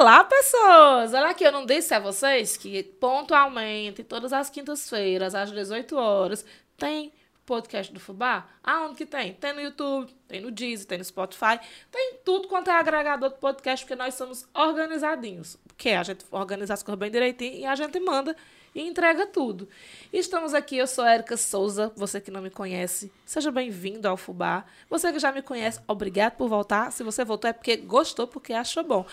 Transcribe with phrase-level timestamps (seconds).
[0.00, 1.12] Olá, pessoas!
[1.12, 6.44] Olha aqui, eu não disse a vocês que pontualmente, todas as quintas-feiras, às 18 horas,
[6.76, 7.12] tem
[7.44, 8.46] podcast do Fubá?
[8.62, 9.34] Aonde que tem?
[9.34, 11.58] Tem no YouTube, tem no Deezer, tem no Spotify,
[11.90, 15.56] tem tudo quanto é agregador de podcast, porque nós somos organizadinhos.
[15.66, 18.36] Porque a gente organiza as coisas bem direitinho e a gente manda
[18.74, 19.68] e entrega tudo.
[20.12, 24.64] Estamos aqui, eu sou Érica Souza, você que não me conhece, seja bem-vindo ao Fubá.
[24.88, 26.92] Você que já me conhece, obrigado por voltar.
[26.92, 29.06] Se você voltou é porque gostou, porque achou bom.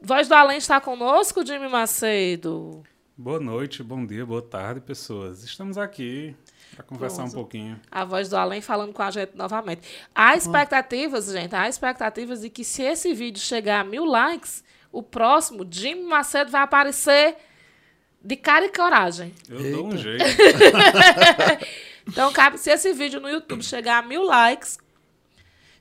[0.00, 2.82] Voz do Além está conosco, Jimmy Macedo.
[3.16, 5.44] Boa noite, bom dia, boa tarde, pessoas.
[5.44, 6.34] Estamos aqui
[6.74, 7.30] para conversar Pronto.
[7.30, 7.80] um pouquinho.
[7.90, 9.82] A voz do além falando com a gente novamente.
[10.14, 15.02] Há expectativas, gente, há expectativas de que se esse vídeo chegar a mil likes, o
[15.02, 17.36] próximo, Jimmy Macedo vai aparecer
[18.24, 19.34] de cara e coragem.
[19.48, 19.76] Eu Eita.
[19.76, 20.24] dou um jeito.
[22.08, 24.78] então, cabe, se esse vídeo no YouTube chegar a mil likes,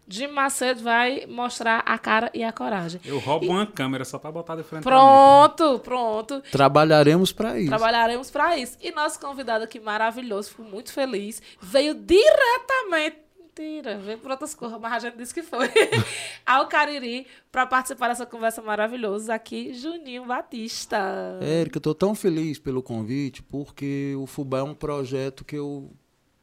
[0.07, 2.99] Jim Macedo vai mostrar a cara e a coragem.
[3.05, 3.49] Eu roubo e...
[3.49, 6.41] uma câmera só para botar de frente Pronto, pronto.
[6.51, 7.69] Trabalharemos para isso.
[7.69, 8.77] Trabalharemos para isso.
[8.81, 13.17] E nosso convidado aqui maravilhoso, fico muito feliz, veio diretamente
[13.57, 15.69] Mentira, veio por outras coisas, mas a gente disse que foi.
[16.45, 21.37] ao Cariri, para participar dessa conversa maravilhosa aqui, Juninho Batista.
[21.41, 25.91] Érica, eu tô tão feliz pelo convite, porque o Fubá é um projeto que eu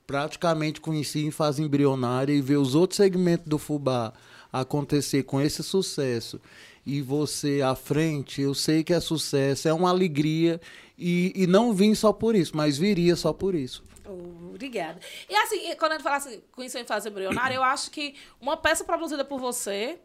[0.07, 4.15] praticamente conheci em fase embrionária e ver os outros segmentos do fubá
[4.51, 6.41] acontecer com esse sucesso
[6.89, 10.59] e você à frente, eu sei que é sucesso, é uma alegria
[10.99, 13.83] e, e não vim só por isso, mas viria só por isso.
[14.09, 15.01] Obrigada.
[15.29, 18.57] E assim, quando a gente fala assim, conheceu em fase embrionária, eu acho que uma
[18.57, 19.99] peça produzida por você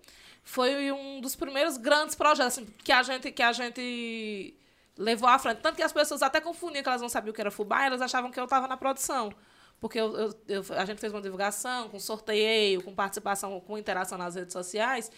[0.43, 4.53] foi um dos primeiros grandes projetos assim, que a gente que a gente
[4.97, 5.59] levou à frente.
[5.61, 8.01] Tanto que as pessoas até confundiam que elas não sabiam o que era fubá, elas
[8.01, 9.33] achavam que eu estava na produção
[9.83, 14.17] porque eu, eu, eu, a gente fez uma divulgação com sorteio, com participação, com interação
[14.17, 15.11] nas redes sociais.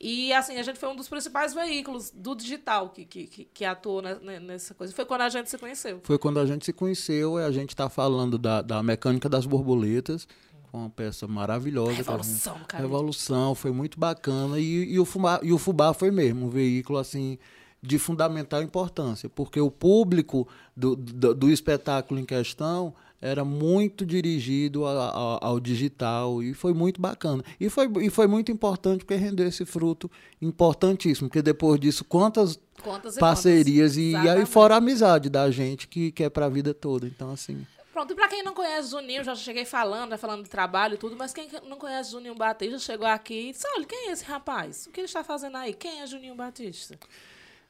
[0.00, 4.02] E, assim, a gente foi um dos principais veículos do digital que, que, que atuou
[4.02, 4.92] nessa coisa.
[4.92, 6.00] Foi quando a gente se conheceu.
[6.02, 9.46] Foi quando a gente se conheceu e a gente está falando da, da mecânica das
[9.46, 10.26] borboletas,
[10.72, 11.92] uma peça maravilhosa.
[11.92, 12.82] Revolução, cara.
[12.82, 14.58] Revolução, foi muito bacana.
[14.58, 17.38] E, e, o Fubá, e o Fubá foi mesmo um veículo, assim,
[17.82, 24.84] de fundamental importância, porque o público do, do, do espetáculo em questão era muito dirigido
[24.84, 27.44] a, a, ao digital e foi muito bacana.
[27.60, 30.10] E foi, e foi muito importante porque rendeu esse fruto
[30.40, 35.86] importantíssimo, porque depois disso, quantas, quantas parcerias e, e, aí fora a amizade da gente
[35.86, 37.06] que, que é para a vida toda.
[37.06, 37.64] Então, assim.
[37.92, 41.14] Pronto, e para quem não conhece Juninho, já cheguei falando, falando de trabalho e tudo,
[41.16, 44.86] mas quem não conhece Juninho Batista chegou aqui e disse: olha, quem é esse rapaz?
[44.86, 45.72] O que ele está fazendo aí?
[45.74, 46.98] Quem é Juninho Batista?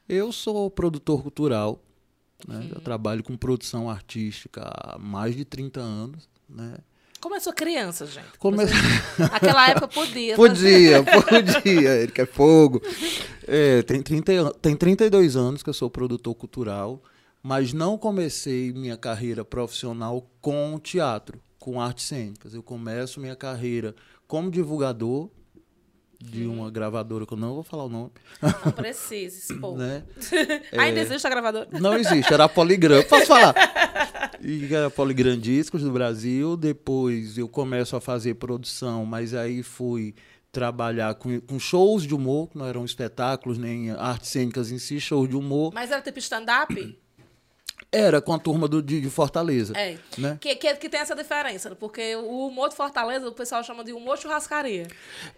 [0.09, 1.79] Eu sou produtor cultural,
[2.47, 2.69] né?
[2.75, 6.29] Eu trabalho com produção artística há mais de 30 anos.
[6.49, 6.77] Né?
[7.21, 8.37] Começou criança, gente.
[8.39, 8.59] Come...
[9.19, 10.35] Naquela época podia.
[10.37, 11.97] podia, podia.
[11.97, 12.83] Ele quer fogo.
[13.47, 17.01] É, tem, 30, tem 32 anos que eu sou produtor cultural,
[17.43, 22.55] mas não comecei minha carreira profissional com teatro, com artes cênicas.
[22.55, 23.95] Eu começo minha carreira
[24.27, 25.31] como divulgador
[26.22, 28.10] de uma gravadora que eu não vou falar o nome.
[28.41, 29.77] Não precisa expor.
[29.77, 30.05] né?
[30.78, 31.03] Ainda é...
[31.03, 31.69] existe a gravadora?
[31.72, 33.03] Não existe, era a Poligram.
[33.05, 33.55] Posso falar?
[34.44, 36.56] E era a Poligram Discos do Brasil.
[36.56, 40.16] Depois eu começo a fazer produção, mas aí fui
[40.50, 45.00] trabalhar com, com shows de humor, que não eram espetáculos nem artes cênicas em si,
[45.00, 45.72] shows de humor.
[45.72, 46.99] Mas era tipo stand-up?
[47.95, 49.75] Era com a turma do, de, de Fortaleza.
[49.77, 49.99] É.
[50.17, 50.39] Né?
[50.41, 53.93] Que, que, que, tem essa diferença, porque o humor de Fortaleza o pessoal chama de
[53.93, 54.89] humor churrascaria.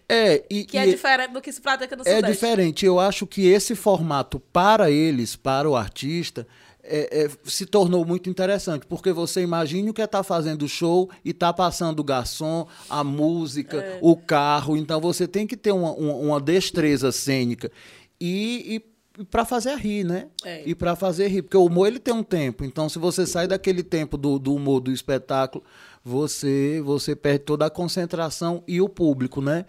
[0.09, 2.33] É, e, que é e é diferente do que se pratica no É Sudeste.
[2.33, 2.87] diferente.
[2.87, 6.47] Eu acho que esse formato para eles, para o artista,
[6.85, 10.69] é, é, se tornou muito interessante, porque você imagina o que é estar tá fazendo
[10.69, 13.99] show e tá passando o garçom, a música, é.
[14.01, 14.77] o carro.
[14.77, 17.73] Então você tem que ter uma, uma, uma destreza cênica.
[18.21, 18.94] E, e
[19.31, 20.27] para fazer rir, né?
[20.45, 20.63] É.
[20.67, 22.65] E para fazer rir, porque o humor ele tem um tempo.
[22.65, 25.63] Então, se você sai daquele tempo do, do humor do espetáculo,
[26.05, 29.65] você você perde toda a concentração e o público, né?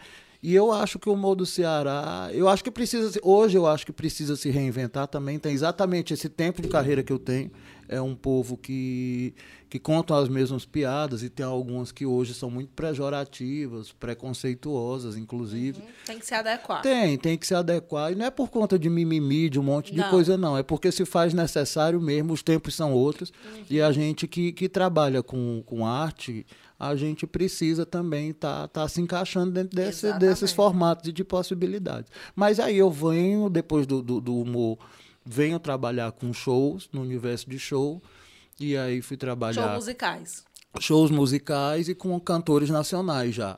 [0.45, 3.83] E eu acho que o humor do Ceará, eu acho que precisa, hoje eu acho
[3.83, 5.39] que precisa se reinventar também.
[5.39, 7.49] Tem exatamente esse tempo de carreira que eu tenho
[7.89, 9.33] é um povo que,
[9.67, 15.79] que contam as mesmas piadas e tem algumas que hoje são muito pejorativas, preconceituosas, inclusive.
[15.79, 15.87] Uhum.
[16.05, 16.81] Tem que se adequar.
[16.83, 18.11] Tem, tem que se adequar.
[18.11, 20.09] E não é por conta de mimimi, de um monte de não.
[20.11, 20.55] coisa, não.
[20.55, 23.31] É porque se faz necessário mesmo, os tempos são outros.
[23.45, 23.63] Uhum.
[23.67, 26.45] E a gente que, que trabalha com, com arte,
[26.79, 31.23] a gente precisa também estar tá, tá se encaixando dentro desse, desses formatos de, de
[31.23, 32.11] possibilidades.
[32.35, 34.77] Mas aí eu venho, depois do, do, do humor
[35.25, 38.01] venho trabalhar com shows, no universo de show.
[38.59, 39.63] E aí fui trabalhar.
[39.63, 40.45] Shows musicais.
[40.79, 43.57] shows musicais e com cantores nacionais já.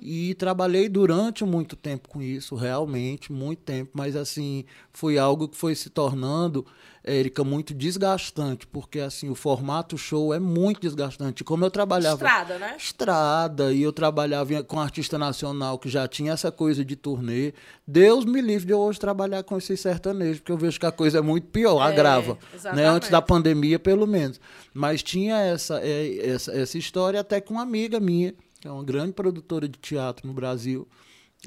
[0.00, 5.56] E trabalhei durante muito tempo com isso, realmente, muito tempo, mas assim, foi algo que
[5.56, 6.66] foi se tornando,
[7.04, 11.42] Érica, muito desgastante, porque assim, o formato show é muito desgastante.
[11.42, 12.14] Como eu trabalhava.
[12.24, 12.76] Estrada, né?
[12.78, 17.52] Estrada, e eu trabalhava com artista nacional que já tinha essa coisa de turnê.
[17.86, 20.92] Deus me livre de eu hoje trabalhar com esses sertanejos, porque eu vejo que a
[20.92, 22.34] coisa é muito pior, É, agrava.
[22.34, 22.38] Né?
[22.54, 22.86] exatamente.
[22.86, 24.40] Antes da pandemia, pelo menos.
[24.72, 28.84] Mas tinha essa, é, essa, essa história até com uma amiga minha, que é uma
[28.84, 30.86] grande produtora de teatro no Brasil,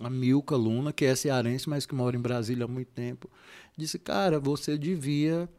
[0.02, 3.30] a Milka Luna, que é cearense, mas que mora em Brasília há muito tempo,
[3.77, 5.50] disse, cara, você devia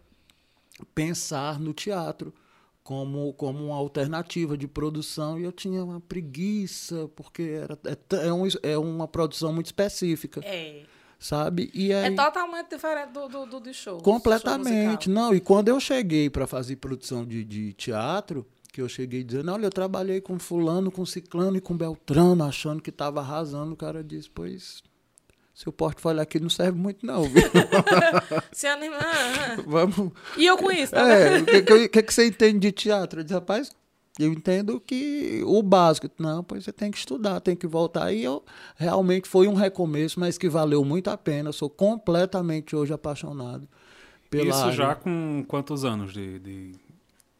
[0.95, 2.33] pensar no teatro
[2.87, 8.33] como, como uma alternativa de produção e eu tinha uma preguiça porque era é, é,
[8.33, 10.85] um, é uma produção muito específica É.
[11.19, 14.01] sabe e É aí totalmente diferente do, do, do, show.
[14.01, 18.89] completamente show não e quando eu cheguei para fazer produção de, de teatro que eu
[18.89, 23.19] cheguei dizendo olha eu trabalhei com fulano com ciclano e com beltrano achando que estava
[23.19, 24.81] arrasando o cara disse pois
[25.57, 27.43] seu portfólio aqui não serve muito não viu?
[28.53, 28.99] Se anima.
[29.67, 31.09] vamos E eu com isso, tá?
[31.09, 33.21] É, o que, que, que que você entende de teatro?
[33.21, 33.71] Eu disse, rapaz,
[34.19, 36.11] eu entendo que o básico.
[36.19, 38.13] Não, pois você tem que estudar, tem que voltar.
[38.13, 38.45] E eu
[38.77, 41.51] realmente foi um recomeço, mas que valeu muito a pena.
[41.53, 43.67] Sou completamente hoje apaixonado
[44.29, 44.73] pela Isso área.
[44.73, 46.73] já com quantos anos de, de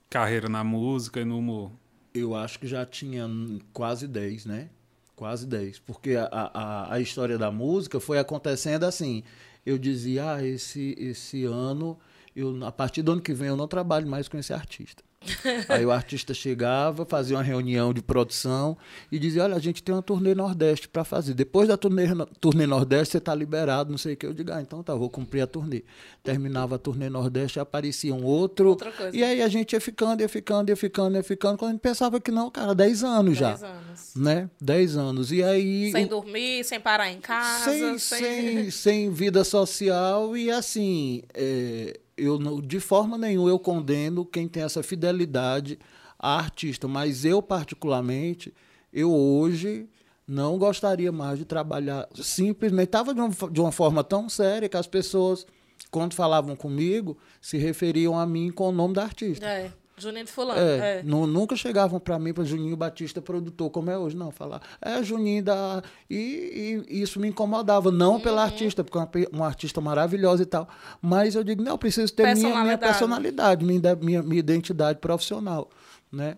[0.09, 1.71] carreira na música e no humor?
[2.15, 3.29] Eu acho que já tinha
[3.75, 4.71] quase 10, né?
[5.17, 5.79] Quase 10.
[5.81, 9.23] Porque a, a, a história da música foi acontecendo assim.
[9.65, 11.99] Eu dizia, ah, esse, esse ano,
[12.37, 15.03] eu, a partir do ano que vem, eu não trabalho mais com esse artista.
[15.69, 18.77] Aí o artista chegava, fazia uma reunião de produção
[19.11, 21.35] e dizia: Olha, a gente tem uma turnê Nordeste para fazer.
[21.35, 22.07] Depois da turnê,
[22.41, 24.27] turnê Nordeste, você está liberado, não sei o que.
[24.27, 25.83] Eu digo: Ah, então tá, vou cumprir a turnê.
[26.23, 28.71] Terminava a turnê Nordeste, aparecia um outro.
[28.71, 29.17] Outra coisa.
[29.17, 31.59] E aí a gente ia ficando, ia ficando, ia ficando, ia ficando.
[31.59, 33.51] Quando a gente pensava que não, cara, 10 anos já.
[33.51, 34.15] Dez anos.
[34.17, 34.51] Né?
[34.61, 35.33] 10 anos.
[35.33, 35.93] E aí.
[35.93, 37.71] Sem dormir, sem parar em casa.
[37.71, 44.25] sem, sem, sem vida social e assim é, eu não- de forma nenhuma eu condeno
[44.25, 45.79] quem tem essa fidelidade
[46.19, 48.53] a artista mas eu particularmente
[48.93, 49.87] eu hoje
[50.27, 52.87] não gostaria mais de trabalhar simplesmente.
[52.87, 53.21] Estava de,
[53.53, 55.47] de uma forma tão séria que as pessoas
[55.91, 59.47] quando falavam comigo se referiam a mim com o nome da artista.
[59.47, 60.61] É, Juninho de Fulano.
[60.61, 61.03] é, É.
[61.03, 64.31] nu- nunca chegavam para mim, para Juninho Batista, produtor, como é hoje, não.
[64.31, 65.83] Falar, é Juninho da.
[66.11, 68.43] E, e isso me incomodava, não pela Uhum.
[68.43, 70.69] artista, porque é uma, uma artista maravilhosa e tal.
[71.01, 72.93] Mas eu digo, não, eu preciso ter minha, minha Personalidade.
[72.93, 75.71] personalidade, minha, minha, minha identidade profissional.
[76.13, 76.37] Né?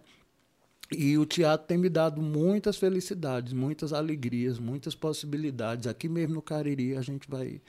[0.90, 5.86] E o teatro tem me dado muitas felicidades, muitas alegrias, muitas possibilidades.
[5.86, 7.60] Aqui mesmo no Cariri a gente vai,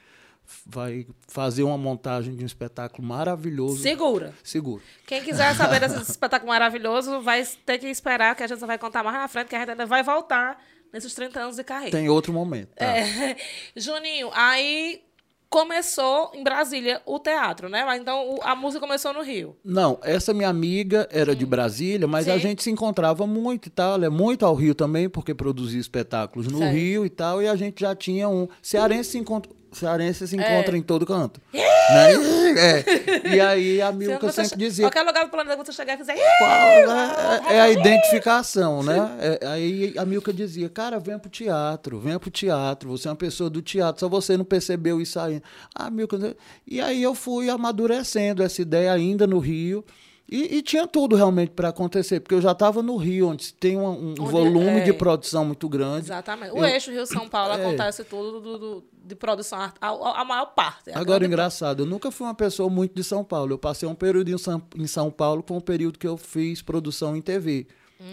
[0.65, 3.81] vai fazer uma montagem de um espetáculo maravilhoso.
[3.81, 4.33] Segura.
[4.43, 4.81] Seguro.
[5.05, 9.03] Quem quiser saber desse espetáculo maravilhoso, vai ter que esperar, que a gente vai contar
[9.03, 10.61] mais na frente, que a gente ainda vai voltar
[10.91, 11.97] nesses 30 anos de carreira.
[11.97, 12.69] Tem outro momento.
[12.75, 12.85] tá?
[12.85, 13.35] É.
[13.75, 15.01] Juninho, aí
[15.49, 17.83] começou em Brasília o teatro, né?
[17.83, 19.57] Mas Então a música começou no Rio.
[19.65, 22.39] Não, essa minha amiga era de Brasília, mas a Sim.
[22.39, 23.95] gente se encontrava muito e tal.
[23.95, 26.59] Ela é muito ao Rio também, porque produzia espetáculos no.
[26.69, 27.41] Rio e tal.
[27.41, 28.47] E a gente já tinha um.
[28.61, 30.39] Cearense se encontra, cearense se É.
[30.39, 31.39] encontra em todo canto.
[31.53, 32.13] né?
[32.57, 33.35] É.
[33.35, 34.85] E aí a Milka sempre dizia.
[34.85, 36.15] Qualquer lugar do planeta que você chegar e fizer.
[36.37, 39.17] Qual é, é a identificação, né?
[39.19, 43.17] É, aí a Milka dizia, cara, venha pro teatro, venha pro teatro, você é uma
[43.17, 45.43] pessoa do teatro, só você não percebeu isso ainda.
[45.73, 46.17] Ah, Milka...
[46.17, 46.33] né?
[46.67, 49.83] E aí eu fui amadurecendo essa ideia ainda no Rio,
[50.31, 53.77] e, e tinha tudo realmente para acontecer, porque eu já estava no Rio, onde tem
[53.77, 54.83] um, um Onde- volume é.
[54.83, 56.05] de produção muito grande.
[56.05, 56.51] Exatamente.
[56.53, 57.55] O Eu- eixo Rio-São Paulo É.
[57.65, 60.89] acontece tudo do, do- de produção, a, a- a maior parte.
[60.91, 63.53] A Agora, grande engraçado, eu nunca fui uma pessoa muito de São Paulo.
[63.53, 66.61] Eu passei um período em São, em São Paulo, foi um período que eu fiz
[66.61, 67.65] produção em TV.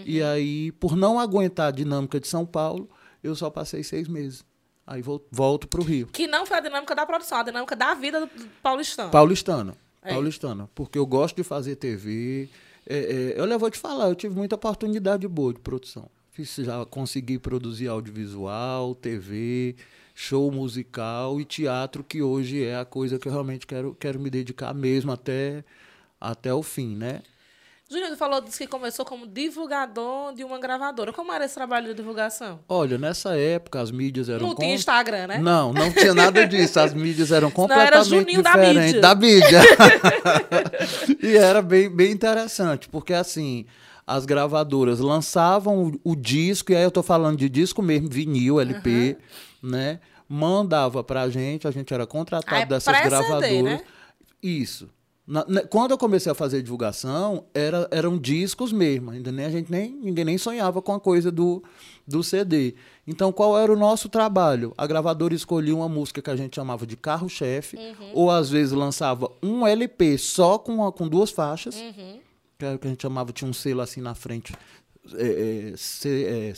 [0.05, 2.89] E aí, por não aguentar a dinâmica de São Paulo,
[3.23, 4.43] eu só passei seis meses.
[4.85, 6.07] Aí vol- volto para o Rio.
[6.07, 9.09] Que não foi a dinâmica da produção, a dinâmica da vida do, do paulistano.
[9.11, 9.75] Paulistana.
[10.07, 10.13] É.
[10.13, 10.69] Paulistana.
[10.73, 12.49] Porque eu gosto de fazer TV.
[12.89, 16.09] É, é, eu vou te falar, eu tive muita oportunidade boa de produção.
[16.31, 19.75] Fiz, já consegui produzir audiovisual, TV,
[20.15, 24.29] show musical e teatro, que hoje é a coisa que eu realmente quero, quero me
[24.29, 25.63] dedicar mesmo até,
[26.21, 27.21] até o fim, né?
[27.89, 31.13] Júnior tu falou disse que começou como divulgador de uma gravadora.
[31.13, 32.59] Como era esse trabalho de divulgação?
[32.67, 35.37] Olha, nessa época as mídias eram Não tinha com- Instagram, né?
[35.39, 36.79] Não, não tinha nada disso.
[36.81, 39.01] As mídias eram era completamente Juninho da diferentes mídia.
[39.01, 39.61] da mídia.
[41.23, 43.65] e era bem, bem interessante, porque assim,
[44.05, 48.59] as gravadoras lançavam o, o disco, e aí eu tô falando de disco mesmo, vinil,
[48.59, 49.17] LP,
[49.63, 49.99] né?
[50.29, 53.63] Mandava pra gente, a gente era contratado Ah, é dessas pré-CD, gravadoras.
[53.63, 53.81] né?
[54.43, 54.89] Isso.
[55.27, 59.11] Na- na- quando eu comecei a fazer divulgação, era, eram discos mesmo.
[59.11, 61.61] Ainda nem a gente nem ninguém nem sonhava com a coisa do,
[62.07, 62.75] do CD.
[63.05, 64.73] Então, qual era o nosso trabalho?
[64.77, 67.77] A gravadora escolhia uma música que a gente chamava de carro-chefe,
[68.13, 71.75] ou às vezes lançava um LP só com, uma- com duas faixas,
[72.57, 74.53] que era o que a gente chamava, tinha um selo assim na frente.
[75.15, 76.53] é, é, C- é,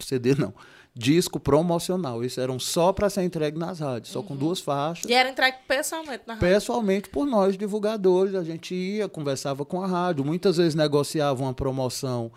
[0.00, 0.52] CD não.
[0.96, 2.22] Disco promocional.
[2.22, 5.58] Esses eram só para ser entregue nas rádios, só com duas faixas E era entregue
[5.66, 6.48] pessoalmente na rádio.
[6.48, 8.34] pessoalmente por nós divulgadores.
[8.34, 12.30] A gente ia, conversava com a rádio, muitas vezes negociava uma promoção.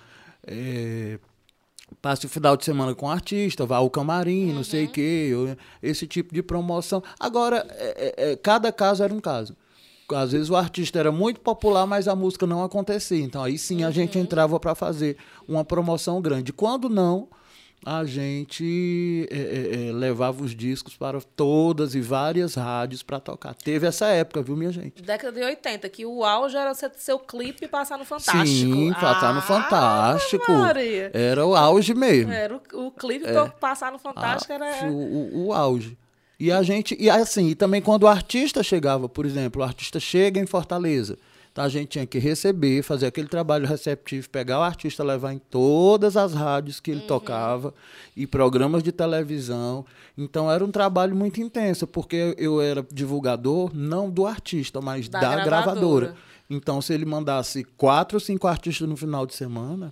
[0.45, 1.19] É,
[2.01, 5.31] passe o final de semana com o artista, vá ao camarim, não sei o quê,
[5.35, 7.03] ou esse tipo de promoção.
[7.19, 9.55] Agora, é, é, é, cada caso era um caso.
[10.11, 13.21] Às vezes o artista era muito popular, mas a música não acontecia.
[13.23, 16.53] Então aí sim a gente entrava para fazer uma promoção grande.
[16.53, 17.27] Quando não,
[17.85, 23.53] a gente é, é, é, levava os discos para todas e várias rádios para tocar.
[23.55, 25.01] Teve essa época, viu, minha gente?
[25.01, 28.45] Década de 80, que o auge era ser seu clipe passar no Fantástico.
[28.47, 30.51] Sim, passar no Ah, Fantástico.
[30.51, 31.11] Maria.
[31.13, 32.31] Era o auge mesmo.
[32.31, 34.87] Era o, o clipe pra passar no Fantástico Ah, era.
[34.91, 35.97] o, o- o auge.
[36.39, 39.99] E a gente, e assim, e também quando o artista chegava, por exemplo, o artista
[39.99, 41.17] chega em Fortaleza,
[41.57, 45.39] então a gente tinha que receber, fazer aquele trabalho receptivo, pegar o artista, levar em
[45.39, 47.07] todas as rádios que ele Uhum.
[47.07, 47.73] tocava
[48.15, 49.83] e programas de televisão.
[50.15, 55.19] Então era um trabalho muito intenso, porque eu era divulgador não do artista, mas Da
[55.19, 55.45] da, gravadora.
[55.45, 56.15] gravadora.
[56.47, 59.91] Então se ele mandasse quatro ou cinco artistas no final de semana,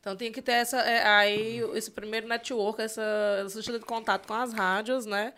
[0.00, 3.00] Então tinha que ter essa, é, aí esse primeiro network, essa,
[3.46, 5.34] essa de contato com as rádios, né?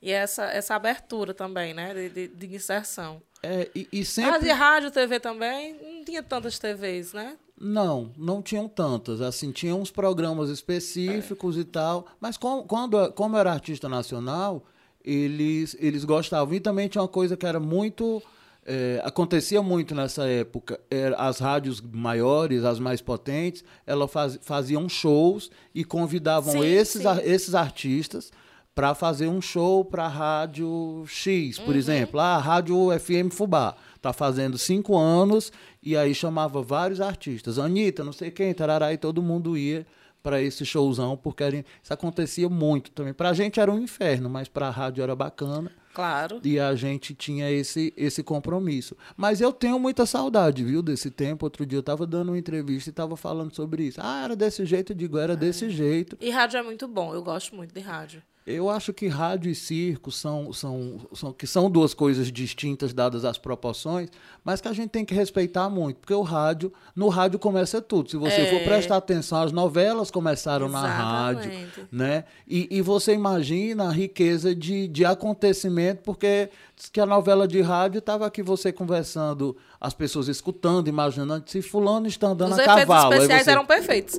[0.00, 1.92] E essa, essa abertura também, né?
[1.92, 3.20] De, de, de inserção.
[3.44, 7.36] É, e, e sempre e rádio, TV também, não tinha tantas TVs, né?
[7.60, 9.20] Não, não tinham tantas.
[9.20, 12.06] Assim, tinham uns programas específicos e tal.
[12.20, 14.64] Mas com- quando, como eu era artista nacional,
[15.04, 16.52] eles, eles gostavam.
[16.54, 18.22] E também tinha uma coisa que era muito.
[18.66, 20.80] é, acontecia muito nessa época.
[20.90, 27.02] Era, as rádios maiores, as mais potentes, elas faz, faziam shows e convidavam Sim, esses,
[27.02, 27.06] sim.
[27.06, 28.32] ar- esses artistas
[28.74, 31.64] para fazer um show para a rádio X, Uhum.
[31.64, 32.18] por exemplo.
[32.20, 35.52] Ah, a rádio FM Fubá tá fazendo cinco anos
[35.82, 37.58] e aí chamava vários artistas.
[37.58, 39.86] Anitta, não sei quem, tarará, e todo mundo ia
[40.22, 43.12] para esse showzão, porque era- isso acontecia muito também.
[43.12, 45.70] Para a gente era um inferno, mas para a rádio era bacana.
[45.92, 46.40] Claro.
[46.42, 48.96] E a gente tinha esse, esse compromisso.
[49.16, 51.46] Mas eu tenho muita saudade, viu, desse tempo.
[51.46, 54.00] Outro dia eu estava dando uma entrevista e estava falando sobre isso.
[54.02, 56.16] Ah, era desse jeito, eu digo, era desse jeito.
[56.20, 58.20] E rádio é muito bom, eu gosto muito de rádio.
[58.46, 63.24] Eu acho que rádio e circo são, são, são, que são duas coisas distintas dadas
[63.24, 64.10] as proporções,
[64.44, 68.10] mas que a gente tem que respeitar muito, porque o rádio, no rádio começa tudo.
[68.10, 68.50] Se você É.
[68.50, 71.88] for prestar atenção, as novelas começaram na rádio, Exatamente.
[71.90, 72.24] né?
[72.46, 76.50] E, e você imagina a riqueza de, de acontecimento, porque
[76.92, 82.06] que a novela de rádio estava aqui você conversando, as pessoas escutando, imaginando se fulano
[82.06, 83.12] está andando Os a efeitos cavalo.
[83.12, 84.18] aí especiais você- eram perfeitos.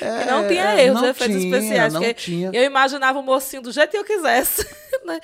[0.00, 1.92] É, não tinha erros, não efeitos tinha, especiais.
[1.92, 2.50] não tinha.
[2.52, 4.66] Eu imaginava o mocinho do jeito que eu quisesse.
[5.04, 5.20] né?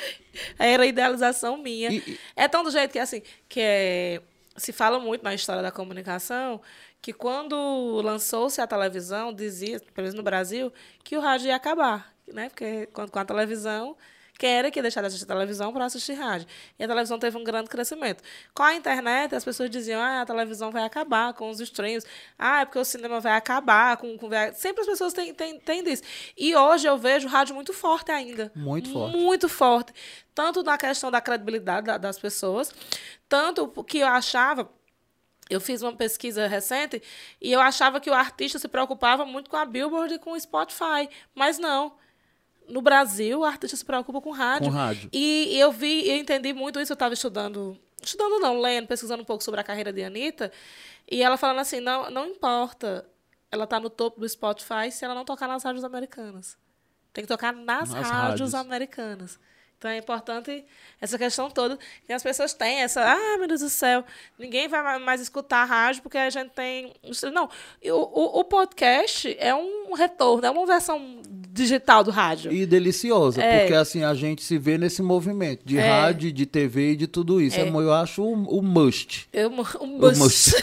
[0.58, 1.90] Era a idealização minha.
[1.92, 4.20] E- É tão do jeito que, assim, que é,
[4.56, 6.60] se fala muito na história da comunicação
[7.02, 10.70] que quando lançou-se a televisão, dizia, pelo menos no Brasil,
[11.02, 12.12] que o rádio ia acabar.
[12.30, 12.48] Né?
[12.50, 13.96] Porque com a televisão,
[14.46, 16.46] era que ia deixar de assistir televisão para assistir rádio?
[16.78, 18.22] E a televisão teve um grande crescimento.
[18.54, 22.06] Com a internet, as pessoas diziam, ah, a televisão vai acabar com os streams.
[22.38, 24.16] Ah, é porque o cinema vai acabar com...
[24.18, 24.28] com.
[24.54, 26.02] Sempre as pessoas têm, têm, têm disso.
[26.36, 28.50] E hoje eu vejo o rádio muito forte ainda.
[28.54, 29.16] Muito forte.
[29.16, 29.92] Muito forte.
[30.34, 32.72] Tanto na questão da credibilidade da- das pessoas,
[33.28, 34.70] tanto que eu achava...
[35.48, 37.02] Eu fiz uma pesquisa recente
[37.42, 40.38] e eu achava que o artista se preocupava muito com a Billboard e com o
[40.40, 41.08] Spotify.
[41.34, 41.92] Mas não.
[42.70, 44.68] No Brasil, o artista se preocupa com rádio.
[44.68, 45.08] Com rádio.
[45.12, 46.92] E eu vi, eu entendi muito isso.
[46.92, 50.50] Eu estava estudando, estudando não, lendo, pesquisando um pouco sobre a carreira de Anitta.
[51.10, 53.06] E ela falando assim: não, não importa
[53.52, 56.56] ela tá no topo do Spotify se ela não tocar nas rádios americanas.
[57.12, 58.10] Tem que tocar nas, Nas rádios,
[58.52, 58.54] rádios.
[58.54, 59.40] americanas.
[59.76, 60.64] Então é importante
[61.00, 64.04] essa questão toda que as pessoas têm essa, ah, meu Deus do céu,
[64.38, 66.92] ninguém vai ma- mais escutar a rádio porque a gente tem.
[67.32, 67.48] Não,
[67.82, 72.52] e o, o, o podcast é um retorno, é uma versão digital do rádio.
[72.52, 73.60] E deliciosa, É.
[73.60, 75.88] porque assim a gente se vê nesse movimento de É.
[75.88, 77.58] rádio, de TV e de tudo isso.
[77.58, 77.68] É.
[77.68, 79.28] eu acho o, o must.
[79.32, 80.54] Eu, um O must.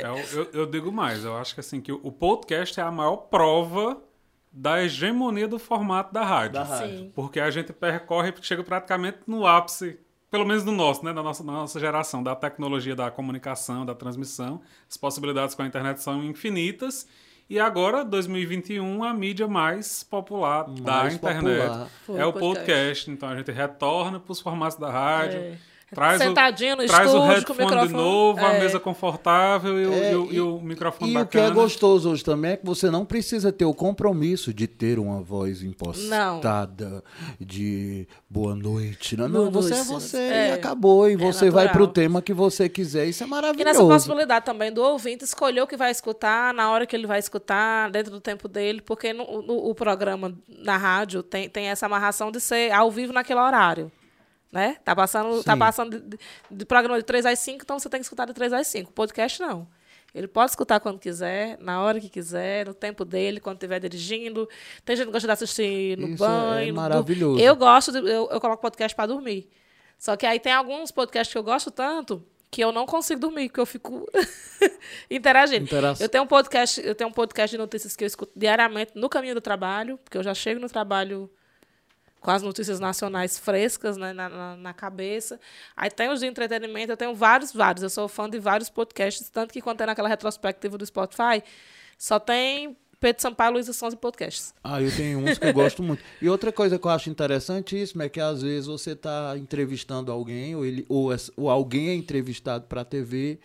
[0.00, 3.16] Eu, eu- eu digo mais, eu acho que assim que o podcast é a maior
[3.16, 3.98] prova
[4.52, 6.52] da hegemonia do formato da rádio.
[6.54, 6.98] Da rádio.
[6.98, 7.12] Sim.
[7.14, 9.98] Porque a gente percorre, chega praticamente no ápice,
[10.30, 13.94] pelo menos no nosso, né, da nossa, da nossa geração, da tecnologia da comunicação, da
[13.94, 14.60] transmissão.
[14.88, 17.06] As possibilidades com a internet são infinitas.
[17.48, 21.88] E agora, 2021, a mídia mais popular da Mais internet popular.
[22.20, 23.10] É o o podcast.
[23.10, 25.38] Então a gente retorna para os formatos da rádio.
[25.38, 25.56] É.
[25.94, 27.88] Traz Sentadinho o, no traz o estúdio, com o headphone microfone.
[27.88, 28.58] de novo, a É.
[28.60, 31.42] mesa confortável e o, É, e o- e- e o microfone E o que é
[31.42, 31.54] bacana.
[31.62, 35.62] gostoso hoje também é que você não precisa ter o compromisso de ter uma voz
[35.62, 37.04] impostada,
[37.40, 39.16] de boa noite.
[39.16, 41.08] Não, não você é você É, e acabou.
[41.08, 41.92] E é você vai pro natural.
[41.92, 43.06] tema que você quiser.
[43.06, 43.64] Isso é E maravilhoso.
[43.64, 47.20] nessa possibilidade também do ouvinte escolher o que vai escutar, na hora que ele vai
[47.20, 51.86] escutar, dentro do tempo dele, porque no, no- o programa na rádio tem, tem essa
[51.86, 53.90] amarração de ser ao vivo naquele horário.
[54.56, 54.76] Né?
[54.82, 56.18] Tá passando, tá passando de,
[56.50, 58.90] de- programa de 3 às 5, então você tem que escutar de 3 às 5.
[58.92, 59.68] Podcast não.
[60.14, 64.48] Ele pode escutar quando quiser, na hora que quiser, no tempo dele, quando estiver dirigindo.
[64.82, 66.72] Tem gente que gosta de assistir no Isso é banho.
[66.72, 67.38] du- maravilhoso.
[67.38, 69.46] Eu gosto, de, eu, eu coloco podcast para dormir.
[69.98, 73.50] Só que aí tem alguns podcasts que eu gosto tanto que eu não consigo dormir,
[73.50, 74.08] que eu fico
[75.10, 75.64] interagindo.
[75.64, 76.04] Interação.
[76.04, 79.08] Eu tenho um podcast, eu tenho um podcast de notícias que eu escuto diariamente no
[79.08, 81.30] caminho do trabalho, porque eu já chego no trabalho
[82.26, 85.38] com as notícias nacionais frescas né, na, na, na cabeça.
[85.76, 87.84] Aí tem os de entretenimento, eu tenho vários, vários.
[87.84, 91.40] Eu sou fã de vários podcasts, tanto que quando tem naquela retrospectiva do Spotify,
[91.96, 94.52] só tem Pedro Sampaio, Luísa Sons e podcasts.
[94.64, 96.02] Ah, eu tenho uns que eu gosto muito.
[96.20, 100.56] E outra coisa que eu acho interessantíssima é que às vezes você está entrevistando alguém,
[100.56, 103.38] ou, ele, ou, ou alguém é entrevistado para a TV,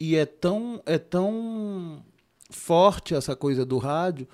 [0.00, 2.04] e é tão, é tão
[2.50, 4.26] forte essa coisa do rádio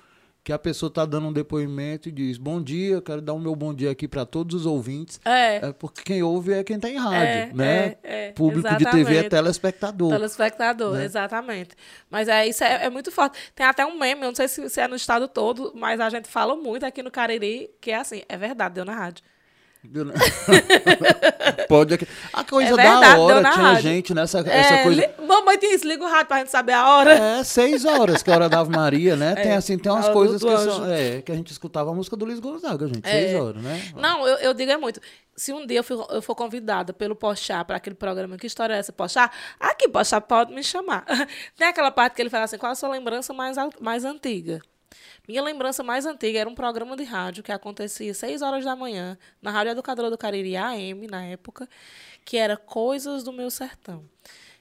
[0.45, 3.55] que a pessoa está dando um depoimento e diz: Bom dia, quero dar o meu
[3.55, 5.19] bom dia aqui para todos os ouvintes.
[5.25, 5.69] É.
[5.69, 7.85] É porque quem ouve é quem tem rádio, É, né?
[8.03, 9.29] é, é, Público de TV é exatamente.
[9.31, 10.09] telespectador.
[10.11, 11.03] Telespectador, né?
[11.03, 11.71] exatamente.
[12.11, 13.39] Mas é, isso é, é muito forte.
[13.55, 16.11] Tem até um meme, eu não sei se, se é no estado todo, mas a
[16.11, 19.23] gente fala muito aqui no Cariri, que é assim, é verdade, deu na rádio.
[21.67, 21.93] Pode.
[21.93, 23.81] aqui- A coisa É da verdade, deu hora tinha rádio.
[23.81, 25.01] gente nessa essa É, coisa.
[25.01, 27.13] li- Mamãe diz, liga o rádio pra gente saber a hora.
[27.13, 29.33] É, seis horas, que é a hora da Ave Maria, né?
[29.41, 30.85] Tem É, assim, tem umas coisas que são.
[30.89, 33.01] É, que a gente escutava a música do Luiz Gonzaga, gente.
[33.07, 33.11] É.
[33.11, 33.81] Seis horas, né?
[33.95, 34.99] Não, eu, eu digo é muito.
[35.35, 38.73] Se um dia eu for, eu for convidada pelo Pochá para aquele programa, que história
[38.73, 39.29] é essa, Pochá?
[39.59, 41.03] Aqui, Pochá, pode me chamar.
[41.57, 44.59] Tem aquela parte que ele fala assim, qual a sua lembrança mais, mais antiga?
[45.27, 48.75] Minha lembrança mais antiga era um programa de rádio que acontecia às 6 horas da
[48.75, 51.67] manhã, na Rádio Educadora do Cariri, AM, na época,
[52.23, 54.03] que era Coisas do Meu Sertão.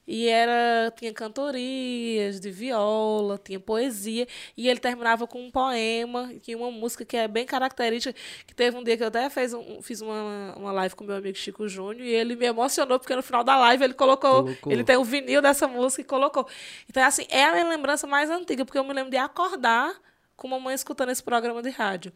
[0.07, 6.55] E era, tinha cantorias de viola, tinha poesia, e ele terminava com um poema, que
[6.55, 8.14] uma música que é bem característica,
[8.47, 11.16] que teve um dia que eu até fez um, fiz uma, uma live com meu
[11.16, 14.73] amigo Chico Júnior, e ele me emocionou, porque no final da live ele colocou, Colocou.
[14.73, 16.47] ele tem o vinil dessa música e colocou.
[16.88, 19.94] Então, assim, é a minha lembrança mais antiga, porque eu me lembro de acordar
[20.37, 22.12] com mamãe escutando esse programa de rádio.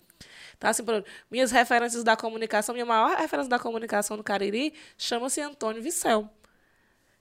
[0.56, 5.40] Então, assim, por minhas referências da comunicação, minha maior referência da comunicação no Cariri chama-se
[5.40, 6.28] Antônio Vicel.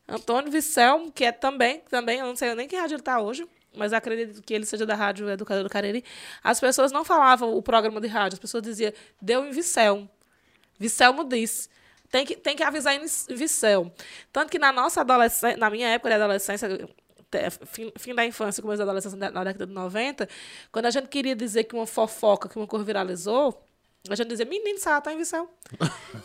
[0.07, 3.47] Antônio Vicel, que é também, também, eu não sei nem que rádio ele está hoje,
[3.75, 6.03] mas acredito que ele seja da Rádio Educador do Cariri.
[6.43, 10.09] As pessoas não falavam o programa de rádio, as pessoas diziam, deu em Vicel.
[10.79, 11.69] Vicelmo disse.
[12.09, 13.05] Tem que, tem que avisar em
[13.35, 13.91] Vicel.
[14.31, 16.89] Tanto que na nossa adolescência, na minha época de adolescência,
[17.65, 20.27] fim, fim da infância, começo da adolescência, na década de 90,
[20.71, 23.63] quando a gente queria dizer que uma fofoca, que uma cor viralizou,
[24.09, 25.49] a gente dizia, menino, Sara tá em Vicel.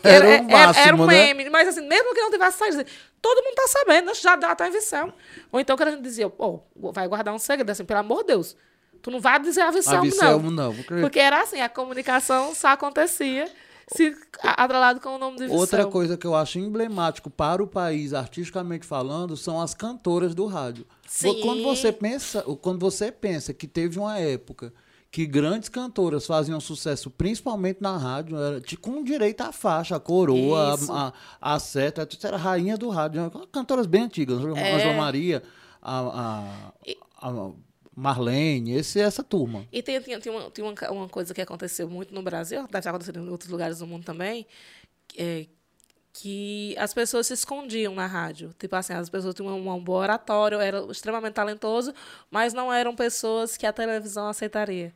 [0.03, 1.35] Era era, máximo, era um né?
[1.35, 2.85] meme, mas assim, mesmo que não tivesse saído,
[3.21, 4.15] todo mundo tá sabendo, né?
[4.15, 5.12] já dá, tá em Vicel.
[5.51, 8.29] Ou então quando a gente dizia, pô, vai guardar um segredo, assim, pelo amor de
[8.29, 8.57] Deus,
[9.03, 10.73] tu não vai dizer a Vicelmo, não.
[10.73, 10.75] não.
[11.01, 13.51] Porque era assim, a comunicação só acontecia
[13.97, 15.57] se a- atrelado com o nome Vicel.
[15.57, 20.47] Outra coisa que eu acho emblemático para o país, artisticamente falando, são as cantoras do
[20.47, 20.87] rádio.
[21.07, 21.41] Sim.
[21.43, 24.73] Quando você pensa, quando você pensa que teve uma época
[25.11, 30.01] que grandes cantoras faziam sucesso, principalmente na rádio, era, de- com direito à faixa, à
[30.01, 33.31] coroa, a, a, a seta, era a rainha do rádio.
[33.53, 34.75] Cantoras bem antigas, É.
[34.75, 35.43] Angela Maria,
[35.83, 36.73] a,
[37.21, 37.51] a, a
[37.95, 39.67] Marlene, esse, essa turma.
[39.71, 42.83] E tem, tem, tem, uma, tem uma, uma coisa que aconteceu muito no Brasil, deve
[42.83, 44.47] ter acontecido em outros lugares do mundo também,
[45.17, 45.47] é,
[46.13, 48.55] que as pessoas se escondiam na rádio.
[48.59, 51.93] Tipo assim, as pessoas tinham um, um bom oratório, eram extremamente talentoso,
[52.31, 54.95] mas não eram pessoas que a televisão aceitaria.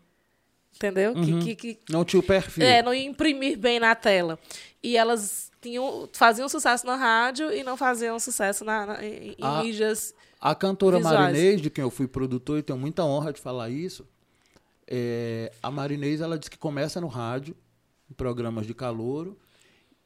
[0.74, 1.14] Entendeu?
[1.14, 2.62] Que, que, que, Não tinha o perfil.
[2.66, 4.38] é, não ia imprimir bem na tela.
[4.82, 9.36] E elas tinham, faziam sucesso na rádio e não faziam sucesso na, na- em, em
[9.40, 10.14] Ah, mídias.
[10.50, 11.18] A cantora Visuais.
[11.18, 14.06] Marinês, de quem eu fui produtor e tenho muita honra de falar isso,
[14.86, 17.56] é, a Marinês ela disse que começa no rádio,
[18.10, 19.36] em programas de calouro,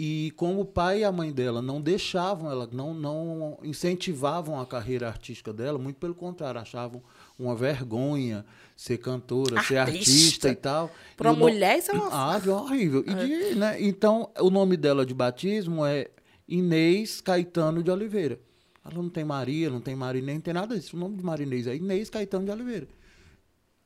[0.03, 4.65] e como o pai e a mãe dela não deixavam ela, não, não incentivavam a
[4.65, 7.03] carreira artística dela, muito pelo contrário, achavam
[7.39, 10.11] uma vergonha ser cantora, ser Artista.
[10.49, 10.91] artista e tal.
[11.19, 12.09] Para uma o no- mulher, isso é uma.
[12.11, 13.03] ah, é horrível.
[13.03, 16.09] De- né, então, o nome dela de batismo é
[16.49, 18.41] Inês Caetano de Oliveira.
[18.85, 20.97] Ela não tem Maria, não tem Marinês, não tem nada disso.
[20.97, 22.89] O nome de Marinês é Inês Caetano de Oliveira.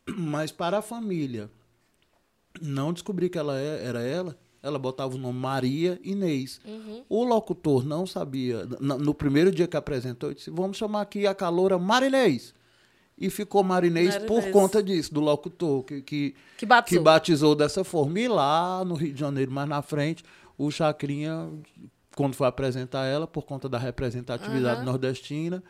[0.16, 1.50] Mas para a família
[2.60, 6.60] não descobrir que ela é- era ela, ela botava o nome Maria Inês.
[6.64, 7.02] Uhum.
[7.08, 8.64] O locutor não sabia.
[8.80, 12.54] No primeiro dia que apresentou, ele disse: vamos chamar aqui a caloura Marinês.
[13.18, 14.52] E ficou Marinês por Marinês.
[14.52, 16.98] conta disso, do locutor, que, que, Que batizou.
[16.98, 18.18] que batizou dessa forma.
[18.18, 20.24] E lá no Rio de Janeiro, mais na frente,
[20.58, 21.48] o Chacrinha,
[22.16, 24.84] quando foi apresentar ela, por conta da representatividade Aham.
[24.84, 25.62] nordestina,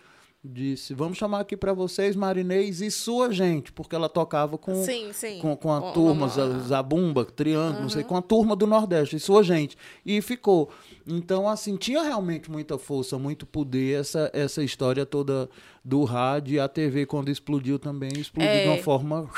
[0.46, 5.10] disse: vamos chamar aqui para vocês Marinês e sua gente, porque ela tocava com, Sim,
[5.12, 5.38] sim.
[5.40, 9.16] com, com a Com- turma, za- Zabumba, Triângulo, não sei, com a turma do Nordeste,
[9.16, 9.76] e sua gente.
[10.04, 10.70] E ficou.
[11.06, 15.48] Então, assim, tinha realmente muita força, muito poder essa, essa história toda
[15.84, 18.62] do rádio e a TV, quando explodiu também, explodiu É.
[18.64, 19.30] de uma forma.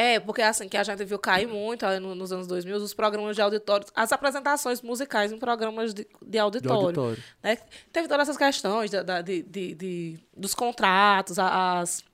[0.00, 3.42] É, porque assim, que a gente viu cair muito nos anos 2000, os programas de
[3.42, 6.82] auditório, as apresentações musicais em programas de, de De auditório.
[6.86, 7.22] auditório.
[7.42, 7.58] né?
[7.92, 12.04] Teve todas essas questões da, da- de, de- dos contratos, as,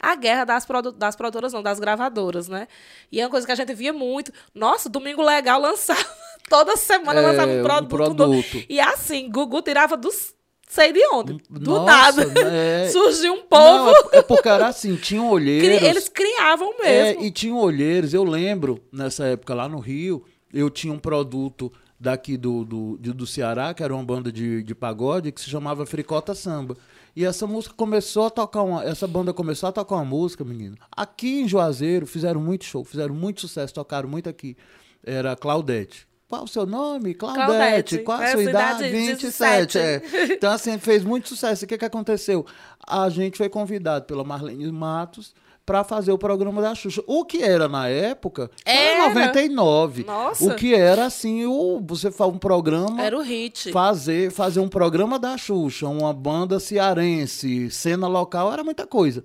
[0.00, 2.66] a guerra das, produ, das produtoras, não, das gravadoras, né?
[3.10, 4.32] E é uma coisa que a gente via muito.
[4.54, 6.02] Nossa, Domingo Legal lançava,
[6.48, 7.98] toda semana É, lançava um um produto.
[7.98, 8.42] novo.
[8.42, 8.66] produto.
[8.70, 10.34] E assim, Gugu tirava dos
[10.72, 12.40] sei de onde, do Nossa, nada.
[12.50, 15.82] é- Surgiu um Não, povo, é, é porque era assim, tinham olheiros.
[15.82, 17.22] eles criavam É, mesmo.
[17.24, 22.36] e tinham olheiros, eu lembro, nessa época lá no Rio, eu tinha um produto daqui
[22.36, 26.34] do, do, do Ceará, que era uma banda de, de pagode, que se chamava Fricota
[26.34, 26.76] Samba.
[27.14, 28.82] E essa música começou a tocar uma.
[28.84, 30.76] Essa banda começou a tocar uma música, menino.
[30.96, 34.56] Aqui em Juazeiro fizeram muito show, fizeram muito sucesso, tocaram muito aqui.
[35.04, 36.08] Era Claudete.
[36.32, 37.12] Qual o seu nome?
[37.12, 37.46] Claudete.
[37.46, 37.98] Claudete.
[37.98, 38.86] Qual a é sua idade?
[38.86, 38.90] idade?
[38.90, 39.78] 27.
[39.78, 39.78] 17.
[39.78, 40.02] É.
[40.32, 41.66] Então, assim, fez muito sucesso.
[41.66, 42.46] O que, que aconteceu?
[42.88, 45.34] A gente foi convidado pela Marlene Matos
[45.66, 47.02] para fazer o programa da Xuxa.
[47.06, 49.04] O que era na época Era.
[49.04, 50.04] era 99.
[50.04, 50.46] Nossa.
[50.46, 53.02] O que era assim, o, você faz um programa.
[53.02, 53.70] Era o hit.
[53.70, 59.22] Fazer, fazer um programa da Xuxa, uma banda cearense, cena local, era muita coisa.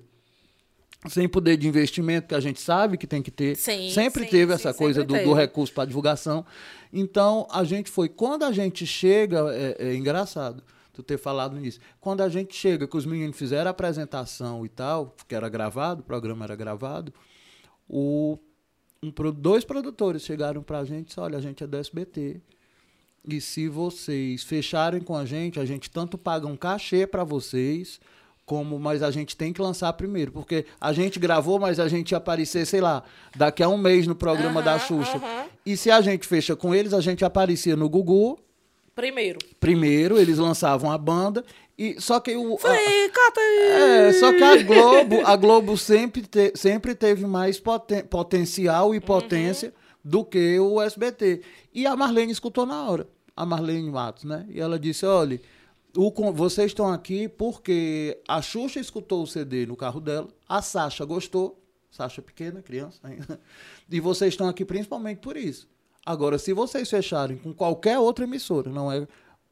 [1.08, 3.56] Sem poder de investimento, que a gente sabe que tem que ter.
[3.56, 6.46] Sim, sempre sim, teve sim, essa coisa do, do recurso para divulgação.
[6.92, 8.10] Então, a gente foi.
[8.10, 10.64] Quando a gente chega, é, é engraçado
[10.98, 11.80] tu ter falado nisso.
[12.02, 16.02] Quando a gente chega, que os meninos fizeram a apresentação e tal, que era gravado,
[16.02, 17.14] o programa era gravado,
[17.88, 18.40] o,
[19.04, 22.42] um dois produtores chegaram pra gente e disseram, olha, a gente é do SBT.
[23.24, 28.00] E se vocês fecharem com a gente, a gente tanto paga um cachê para vocês,
[28.48, 32.12] como mas a gente tem que lançar primeiro, porque a gente gravou, mas a gente
[32.14, 33.04] ia aparecer, sei lá,
[33.36, 35.22] daqui a um mês no programa da Xuxa.
[35.66, 38.40] E se a gente fecha com eles, a gente aparecia no Gugu,
[38.96, 39.38] Primeiro.
[39.60, 41.44] primeiro, eles lançavam a banda
[41.78, 43.42] e só que o a- Fricota!
[43.42, 49.00] é, só que a Globo, a Globo sempre, te- sempre teve mais poten- potencial e
[49.02, 51.42] potência do que o SBT.
[51.74, 54.46] E a Marlene escutou na hora, a Marlene Matos, né?
[54.50, 55.40] E ela disse: olha,
[55.98, 61.04] o vocês estão aqui porque a Xuxa escutou o CD no carro dela, a Sasha
[61.04, 63.40] gostou, Sasha pequena, criança ainda,
[63.90, 65.68] e vocês estão aqui principalmente por isso.
[66.06, 69.08] Agora, se vocês fecharem com qualquer outra emissora, não é.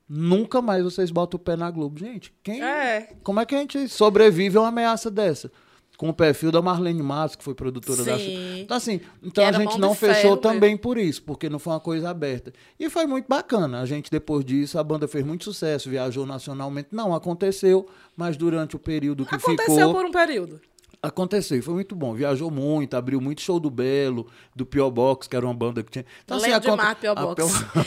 [0.08, 2.00] Nunca mais vocês botam o pé na Globo.
[2.00, 2.64] Gente, quem.
[2.64, 3.16] É.
[3.24, 5.52] Como é que a gente sobrevive a uma ameaça dessa?
[5.98, 8.26] Com o perfil da Marlene Matos, que foi produtora da Sim.
[8.26, 8.60] Xuxa.
[8.60, 10.38] Então, assim, então a gente não fechou mesmo.
[10.38, 12.52] também por isso, porque não foi uma coisa aberta.
[12.80, 13.82] E foi muito bacana.
[13.82, 16.90] A gente, depois disso, a banda fez muito sucesso, viajou nacionalmente.
[16.92, 19.94] Não aconteceu, mas durante o período que Aconteceu ficou.
[19.94, 20.60] por um período.
[21.02, 22.14] Aconteceu, foi muito bom.
[22.14, 25.92] Viajou muito, abriu muito show do Belo, do Pio Box, que era uma banda que
[25.92, 26.06] tinha.
[26.24, 27.36] Então, assim, Lembro a conta- demais, a Box.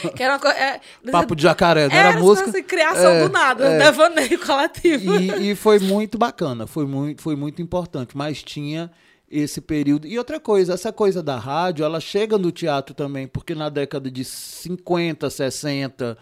[0.03, 2.49] Pio- que era uma co- é, Papo de jacaré, não era, era música?
[2.51, 3.79] Assim, criação É, do nada, é.
[3.79, 5.15] devaneio coletivo.
[5.17, 8.91] E, e foi muito bacana, foi muito, foi muito importante, mas tinha
[9.31, 10.07] esse período.
[10.07, 14.11] E outra coisa, essa coisa da rádio, ela chega no teatro também, porque na década
[14.11, 16.17] de 50, 60,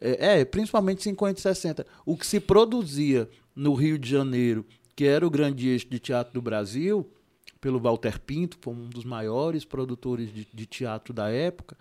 [0.00, 5.04] é, é, principalmente 50 e 60, o que se produzia no Rio de Janeiro, que
[5.04, 7.10] era o grande eixo de teatro do Brasil,
[7.60, 11.76] pelo Walter Pinto, foi um dos maiores produtores de, de teatro da época,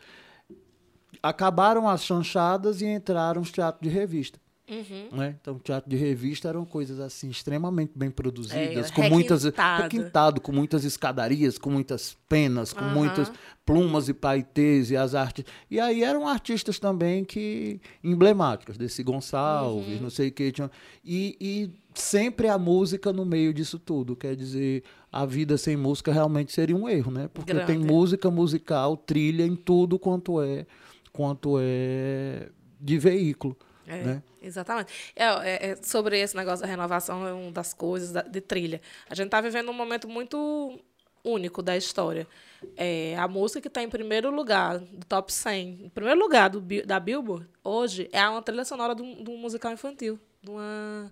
[1.21, 4.39] acabaram as chanchadas e entraram os teatros de revista.
[4.71, 5.17] Uhum.
[5.17, 5.35] Né?
[5.41, 10.39] Então, teatro de revista eram coisas assim extremamente bem produzidas, É, com muitas requintado.
[10.39, 12.93] com muitas escadarias, com muitas penas, com Aham.
[12.93, 13.29] muitas
[13.65, 15.43] plumas e paetês e as artes.
[15.69, 20.03] E aí eram artistas também que emblemáticos, desse Gonçalves, Uhum.
[20.03, 20.71] não sei o que tinha.
[21.03, 26.13] E, e sempre a música no meio disso tudo, quer dizer, a vida sem música
[26.13, 27.29] realmente seria um erro, né?
[27.33, 27.85] Porque tem Grande.
[27.85, 30.65] música musical, trilha em tudo quanto é
[31.11, 32.47] quanto é
[32.79, 33.57] de veículo,
[33.93, 34.23] É, né?
[34.41, 34.93] Exatamente.
[35.15, 38.81] É, é, é, sobre esse negócio da renovação, é uma das coisas da- de trilha.
[39.09, 40.79] A gente está vivendo um momento muito
[41.23, 42.27] único da história.
[42.75, 46.61] É, a música que está em primeiro lugar, do top 100, em primeiro lugar do,
[46.85, 50.19] da Billboard, hoje, é uma trilha sonora de um, de um musical infantil.
[50.41, 51.11] De uma...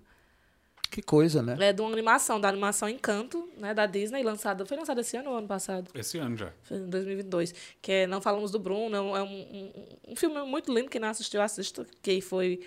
[0.92, 1.56] Que coisa, né?
[1.60, 4.66] É de uma animação, da animação Encanto, né, da Disney, lançada.
[4.66, 5.92] Foi lançada esse ano ou ano passado?
[5.94, 6.52] Esse ano já.
[6.64, 7.54] Foi em 2022.
[7.82, 8.96] Que é Não Falamos do Bruno.
[8.96, 9.74] É um, é um, um-
[10.10, 10.90] um filme muito lindo.
[10.90, 11.86] Quem não assistiu, assista.
[12.02, 12.60] Que foi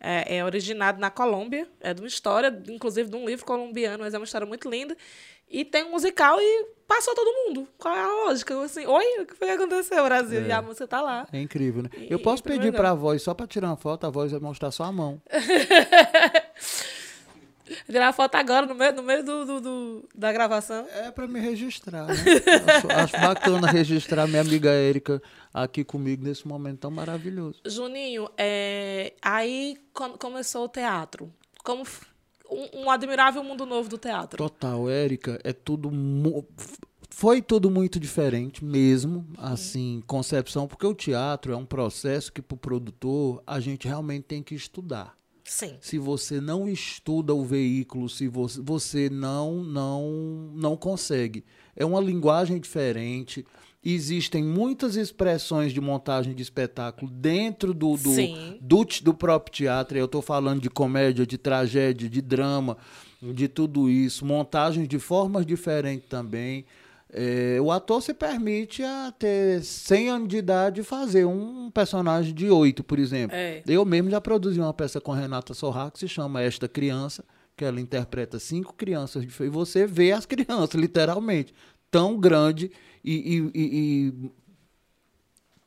[0.00, 1.68] é, é originado na Colômbia.
[1.80, 4.96] É de uma história, inclusive de um livro colombiano, mas é uma história muito linda.
[5.50, 7.66] E tem um musical e passou todo mundo.
[7.78, 8.60] Qual é a lógica?
[8.62, 10.42] Assim, oi, o que foi que aconteceu, Brasil?
[10.46, 11.26] E a música tá lá.
[11.32, 11.90] É incrível, né?
[11.96, 14.70] E- Eu posso pedir pra voz, só pra tirar uma foto, a voz vai mostrar
[14.70, 15.22] só a mão.
[17.86, 20.86] Tirar foto agora, no meio, no meio do, do- do- da gravação.
[20.90, 22.14] É pra me registrar, né?
[22.14, 27.60] acho, acho bacana registrar minha amiga Érica aqui comigo nesse momento tão maravilhoso.
[27.66, 29.76] Juninho, é, aí
[30.18, 31.32] começou o teatro.
[31.64, 31.82] Como
[32.50, 34.38] um, um admirável mundo novo do teatro.
[34.38, 35.90] Total, Érica, é tudo.
[37.10, 42.54] Foi tudo muito diferente mesmo, assim, concepção, porque o teatro é um processo que, para
[42.54, 45.17] o produtor, a gente realmente tem que estudar.
[45.48, 45.76] Sim.
[45.80, 51.44] Se você não estuda o veículo, se você, você não, não, não consegue.
[51.74, 53.46] É uma linguagem diferente.
[53.82, 58.14] Existem muitas expressões de montagem de espetáculo dentro do, do,
[58.60, 59.96] do, do próprio teatro.
[59.96, 62.76] Eu estou falando de comédia, de tragédia, de drama,
[63.22, 64.26] de tudo isso.
[64.26, 66.66] Montagens de formas diferentes também.
[67.10, 72.50] É, o ator se permite a ter 100 anos de idade fazer um personagem de
[72.50, 73.34] 8, por exemplo.
[73.34, 73.62] É.
[73.66, 77.24] Eu mesmo já produzi uma peça com Renata Sorra que se chama Esta Criança,
[77.56, 81.54] que ela interpreta cinco crianças e você vê as crianças, literalmente,
[81.90, 82.70] tão grande
[83.02, 84.30] e, e- e- e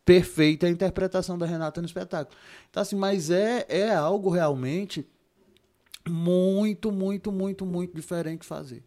[0.05, 2.37] perfeita a interpretação da Renata no espetáculo.
[2.69, 5.07] Então, assim, mas é, é algo realmente
[6.07, 8.83] muito, muito, muito, muito diferente de fazer.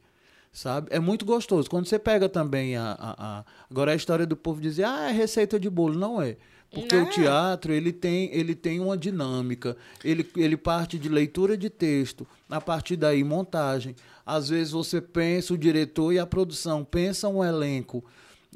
[0.54, 0.86] Sabe?
[0.90, 1.68] É muito gostoso.
[1.68, 5.12] Quando você pega também a, a, a- Agora a história do povo dizer, ah, é
[5.12, 5.98] receita de bolo.
[5.98, 6.36] Não é.
[6.70, 9.76] Porque Não o teatro, ele tem, ele tem uma dinâmica.
[10.04, 13.94] Ele, ele parte de leitura de texto, a partir daí montagem.
[14.24, 18.04] Às vezes você pensa, o diretor e a produção pensa um elenco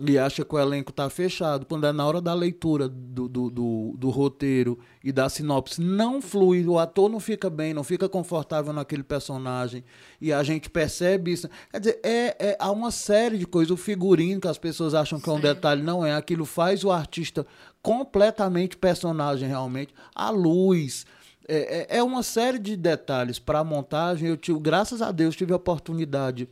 [0.00, 3.50] e acha que o elenco está fechado, quando é na hora da leitura do, do,
[3.50, 8.08] do, do roteiro e da sinopse, não flui, o ator não fica bem, não fica
[8.08, 9.82] confortável naquele personagem,
[10.20, 11.48] e a gente percebe isso.
[11.70, 15.18] Quer dizer, é, é, há uma série de coisas, o figurino que as pessoas acham
[15.18, 17.44] que é um detalhe, não é, aquilo faz o artista
[17.82, 21.06] completamente personagem realmente, a luz,
[21.48, 25.34] é, é- é uma série de detalhes para a montagem, eu tive, graças a Deus,
[25.34, 26.48] tive a oportunidade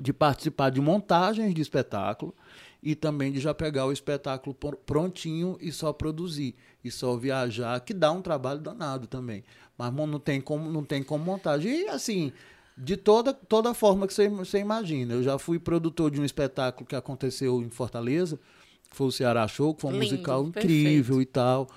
[0.00, 2.34] de participar de montagens de espetáculo
[2.82, 7.78] e também de já pegar o espetáculo pr- prontinho e só produzir e só viajar,
[7.80, 9.44] que dá um trabalho danado também.
[9.78, 11.70] Mas não tem como, não tem como montagem.
[11.82, 12.32] E assim,
[12.76, 15.14] de toda, toda forma que você, você imagina.
[15.14, 18.38] Eu já fui produtor de um espetáculo que aconteceu em Fortaleza,
[18.90, 20.66] que foi o Ceará Show, que foi um Lindo, musical perfeito.
[20.74, 21.68] incrível e tal.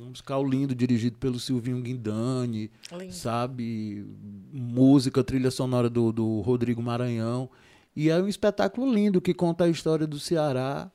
[0.00, 3.12] Um musical lindo, dirigido pelo Silvinho Guindani Lindo.
[3.12, 4.04] sabe?
[4.52, 7.48] Música, trilha sonora do, do Rodrigo Maranhão.
[7.96, 10.90] E é um espetáculo lindo que conta a história do Ceará.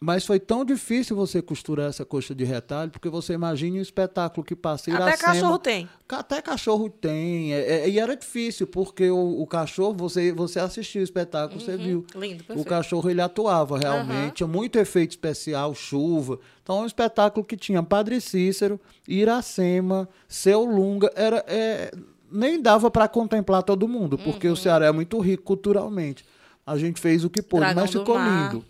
[0.00, 4.44] Mas foi tão difícil você costurar essa coxa de retalho, porque você imagina um espetáculo
[4.46, 5.88] que passa Até Iracema, cachorro tem.
[6.08, 7.52] Até cachorro tem.
[7.52, 11.76] é- é- e era difícil, porque o, o cachorro, você, você assistiu o espetáculo, você
[11.76, 12.06] viu.
[12.14, 12.68] Lindo, O perfeito.
[12.68, 16.38] cachorro ele atuava realmente, tinha muito efeito especial, chuva.
[16.62, 21.90] Então é um espetáculo que tinha Padre Cícero, Iracema, Seu Lunga, era é,
[22.30, 24.52] nem dava para contemplar todo mundo, porque Uhum.
[24.54, 26.24] o Ceará é muito rico culturalmente.
[26.66, 28.64] A gente fez o que pôde, Dragão mas ficou lindo.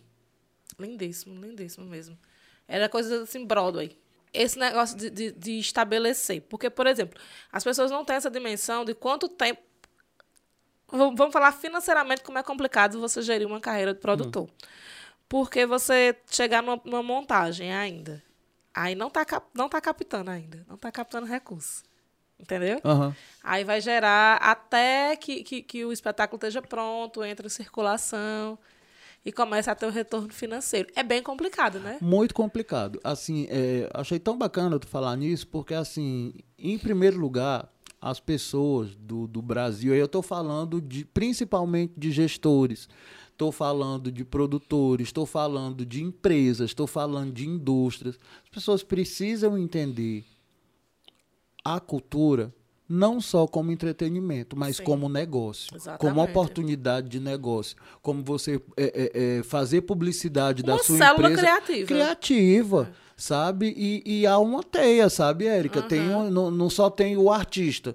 [0.79, 2.17] Lindíssimo, lindíssimo mesmo.
[2.67, 3.97] Era coisa assim, Broadway.
[4.33, 6.43] Esse negócio de, de, de estabelecer.
[6.43, 7.19] Porque, por exemplo,
[7.51, 9.61] as pessoas não têm essa dimensão de quanto tempo.
[10.91, 14.49] Vamos falar financeiramente como é complicado você gerir uma carreira de produtor.
[15.29, 18.23] Porque você chegar numa, numa montagem ainda.
[18.73, 20.65] Aí não tá, não tá captando ainda.
[20.69, 21.83] Não tá captando recurso.
[22.41, 22.81] Entendeu?
[22.85, 23.15] Aham.
[23.43, 28.59] Aí vai gerar até que, que, que o espetáculo esteja pronto, entre em circulação
[29.25, 30.89] e comece a ter um retorno financeiro.
[30.95, 31.99] É bem complicado, né?
[32.01, 33.01] Muito complicado.
[33.03, 37.69] Assim, é, achei tão bacana tu falar nisso, porque, assim, em primeiro lugar,
[38.01, 42.89] as pessoas do, do Brasil, aí eu estou falando de, principalmente de gestores,
[43.31, 48.19] estou falando de produtores, estou falando de empresas, estou falando de indústrias.
[48.45, 50.25] As pessoas precisam entender
[51.65, 52.53] a cultura
[52.89, 54.85] não só como entretenimento, mas Sim.
[54.85, 56.31] como negócio, como Exatamente.
[56.31, 61.41] oportunidade de negócio, como você é, é, é, fazer publicidade da Uma sua célula empresa
[61.43, 61.87] criativa.
[61.87, 63.75] criativa, sabe?
[63.77, 65.83] E, e há uma teia, sabe, Érica?
[65.83, 67.95] Tem um- não, não só tem o artista.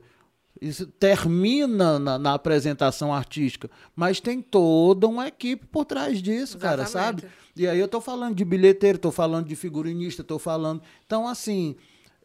[0.61, 6.83] Isso termina na, na apresentação artística, mas tem toda uma equipe por trás disso, cara,
[6.83, 7.21] Exatamente.
[7.23, 7.33] sabe?
[7.55, 10.81] E aí eu tô falando de bilheteiro, tô falando de figurinista, tô falando.
[11.05, 11.75] Então, assim,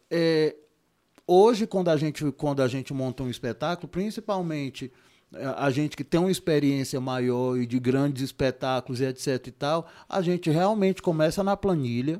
[0.09, 0.55] é,
[1.29, 4.91] hoje, quando a, gente, quando a gente monta um espetáculo, principalmente
[5.33, 9.51] é, a gente que tem uma experiência maior e de grandes espetáculos e etc e
[9.51, 12.19] tal, a gente realmente começa na planilha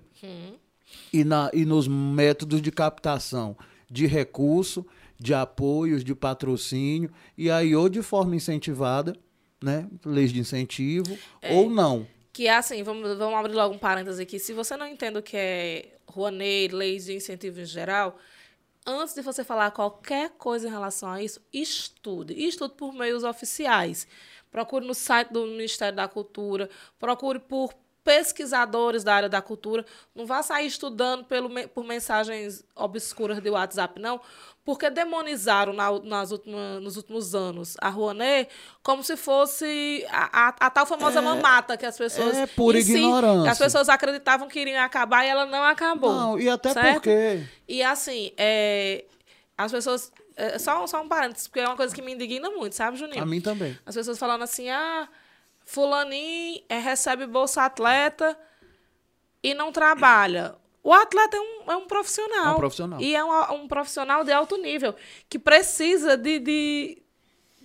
[1.12, 3.58] e, na, e nos métodos de captação
[3.90, 4.86] de recurso,
[5.18, 9.16] de apoios, de patrocínio, e aí ou de forma incentivada,
[9.62, 12.08] né, leis de incentivo, é, ou não.
[12.32, 15.36] Que assim, vamos, vamos abrir logo um parênteses aqui, se você não entende o que
[15.36, 18.18] é Rouanet, leis de incentivo em geral,
[18.90, 22.34] antes de você falar qualquer coisa em relação a isso, estude.
[22.34, 24.08] Estude por meios oficiais.
[24.52, 29.86] Procure no site do Ministério da Cultura, procure por pesquisadores da área da cultura.
[30.16, 34.20] Não vá sair estudando pelo, por mensagens obscuras de WhatsApp, não,
[34.64, 38.50] porque demonizaram na, nas última, nos últimos anos a Rouanet
[38.84, 42.38] como se fosse a, a, a tal famosa é, mamata que as pessoas.
[42.38, 43.44] É por ignorância.
[43.44, 46.14] Si, as pessoas acreditavam que iriam acabar e ela não acabou.
[46.14, 46.94] Não, e até certo?
[46.94, 47.44] porque.
[47.68, 49.06] E assim, é,
[49.58, 50.12] as pessoas.
[50.36, 53.22] É, só, só um parênteses, porque é uma coisa que me indigna muito, sabe, Juninho?
[53.22, 53.78] A mim também.
[53.86, 55.06] As pessoas falando assim, ah
[55.70, 58.36] Fulaninho é, recebe Bolsa Atleta
[59.44, 60.56] e não trabalha.
[60.84, 62.48] O atleta é um, é um profissional.
[62.48, 63.00] É um profissional.
[63.00, 64.96] E é um, um profissional de alto nível,
[65.30, 67.04] que precisa de, de,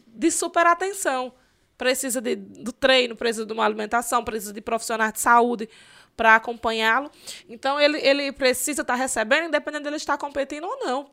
[0.07, 1.33] de super atenção.
[1.79, 5.67] Precisa de, do treino, precisa de uma alimentação, precisa de profissionais de saúde
[6.15, 7.11] para acompanhá-lo.
[7.49, 11.11] Então, ele, ele precisa estar tá recebendo, independente dele estar competindo ou não.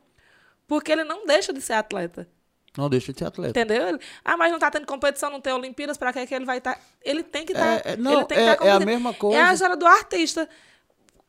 [0.66, 2.28] Porque ele não deixa de ser atleta.
[2.76, 3.58] Não deixa de ser atleta.
[3.58, 3.88] Entendeu?
[3.88, 6.58] Ele, ah, mas não está tendo competição, não tem Olimpíadas, para que, que ele vai
[6.58, 6.74] estar?
[6.74, 6.80] Tá?
[7.02, 7.82] Ele tem que estar.
[7.82, 9.38] Tá, é, não, tá é, é a mesma coisa.
[9.38, 10.48] É a história do artista.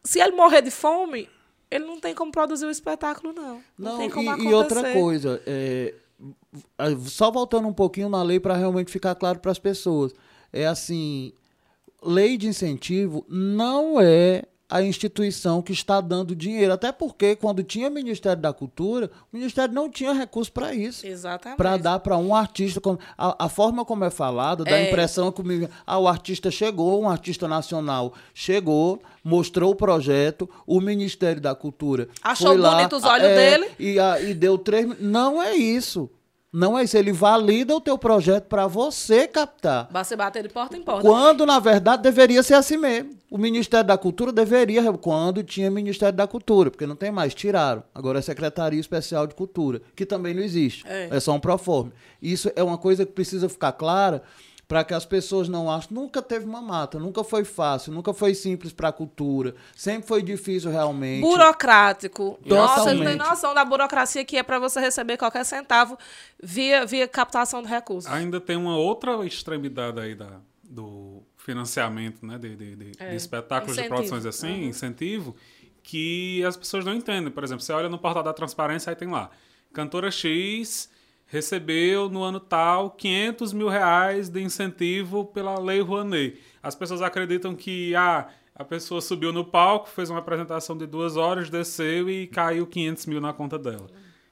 [0.03, 1.29] Se ele morrer de fome,
[1.69, 3.61] ele não tem como produzir o espetáculo, não.
[3.77, 4.49] Não, não tem como e, acontecer.
[4.49, 5.93] E outra coisa, é,
[7.07, 10.13] só voltando um pouquinho na lei para realmente ficar claro para as pessoas.
[10.51, 11.33] É assim,
[12.01, 16.73] lei de incentivo não é a instituição que está dando dinheiro.
[16.73, 21.05] Até porque, quando tinha Ministério da Cultura, o Ministério não tinha recurso para isso.
[21.05, 21.57] Exatamente.
[21.57, 22.81] Para dar para um artista.
[23.17, 24.85] A, a, forma como é falado, dá é.
[24.85, 30.49] a impressão que o, ah, o artista chegou, um artista nacional chegou, mostrou o projeto,
[30.65, 32.07] o Ministério da Cultura.
[32.23, 33.71] Achou foi bonito os olhos é, dele.
[33.77, 34.99] E, a, e deu três.
[34.99, 36.09] Não é isso.
[36.53, 39.89] Não é isso, ele valida o teu projeto para você captar.
[39.91, 41.01] Você bater de porta em porta.
[41.01, 43.17] Quando, na verdade, deveria ser assim mesmo.
[43.31, 47.83] O Ministério da Cultura deveria, quando tinha Ministério da Cultura, porque não tem mais, tiraram.
[47.95, 50.85] Agora é Secretaria Especial de Cultura, que também não existe.
[50.87, 51.91] É, é só um proforme.
[52.21, 54.21] Isso é uma coisa que precisa ficar clara,
[54.67, 55.89] para que as pessoas não achem.
[55.91, 60.21] Nunca teve uma mata, nunca foi fácil, nunca foi simples para a cultura, sempre foi
[60.21, 61.21] difícil realmente.
[61.21, 62.39] Burocrático.
[62.43, 62.77] Totalmente.
[62.77, 65.97] Nossa, não tem noção da burocracia que é para você receber qualquer centavo
[66.41, 68.11] via, via captação de recursos.
[68.11, 73.09] Ainda tem uma outra extremidade aí da, do financiamento né, de, de, de, é.
[73.09, 73.95] de espetáculos incentivo.
[73.95, 74.69] de produções assim, uhum.
[74.69, 75.35] incentivo,
[75.83, 77.29] que as pessoas não entendem.
[77.29, 79.29] Por exemplo, você olha no portal da transparência, aí tem lá,
[79.73, 80.89] cantora X
[81.33, 86.39] recebeu no ano tal 500 mil reais de incentivo pela Lei Rouanet.
[86.61, 91.17] As pessoas acreditam que ah, a pessoa subiu no palco, fez uma apresentação de duas
[91.17, 93.87] horas, desceu e caiu 500 mil na conta dela.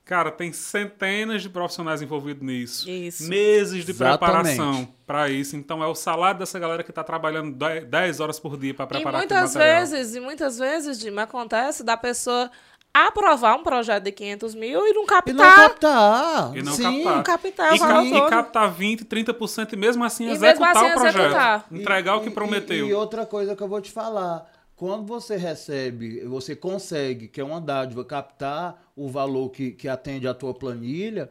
[0.05, 2.87] Cara, tem centenas de profissionais envolvidos nisso.
[2.87, 3.27] Isso.
[3.27, 4.19] Meses de Exatamente.
[4.19, 5.55] preparação para isso.
[5.55, 9.15] Então é o salário dessa galera que está trabalhando 10 horas por dia para preparar
[9.15, 12.51] e muitas vezes, E muitas vezes, Dima, acontece da pessoa
[12.93, 15.33] aprovar um projeto de 500 mil e não captar.
[15.33, 16.57] E não captar.
[16.57, 16.83] E não Sim.
[16.83, 17.15] captar.
[17.15, 20.91] Não captar e, ca e captar 20, 30% e mesmo assim e executar mesmo assim
[20.91, 21.19] o projeto.
[21.19, 21.65] Executar.
[21.71, 22.87] Entregar e, o que prometeu.
[22.87, 24.49] E, e outra coisa que eu vou te falar.
[24.75, 30.27] Quando você recebe, você consegue, que é uma dádiva, captar o valor que, que atende
[30.27, 31.29] à tua planilha,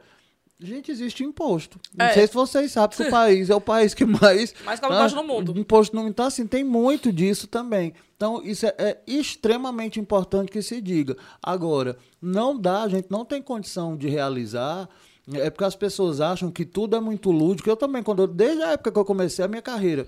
[0.63, 1.81] Gente, existe imposto.
[1.97, 2.13] Não é.
[2.13, 4.53] sei se vocês sabem que o país é o país que mais.
[4.63, 5.59] Mais cobra tá, no mundo.
[5.59, 6.07] Imposto não.
[6.07, 7.95] Então, assim, tem muito disso também.
[8.15, 11.17] Então, isso é, é, extremamente importante que se diga.
[11.43, 14.87] Agora, não dá, a gente não tem condição de realizar.
[15.33, 17.71] É porque as pessoas acham que tudo é muito lúdico.
[17.71, 20.07] Eu também, quando desde a época que eu comecei a minha carreira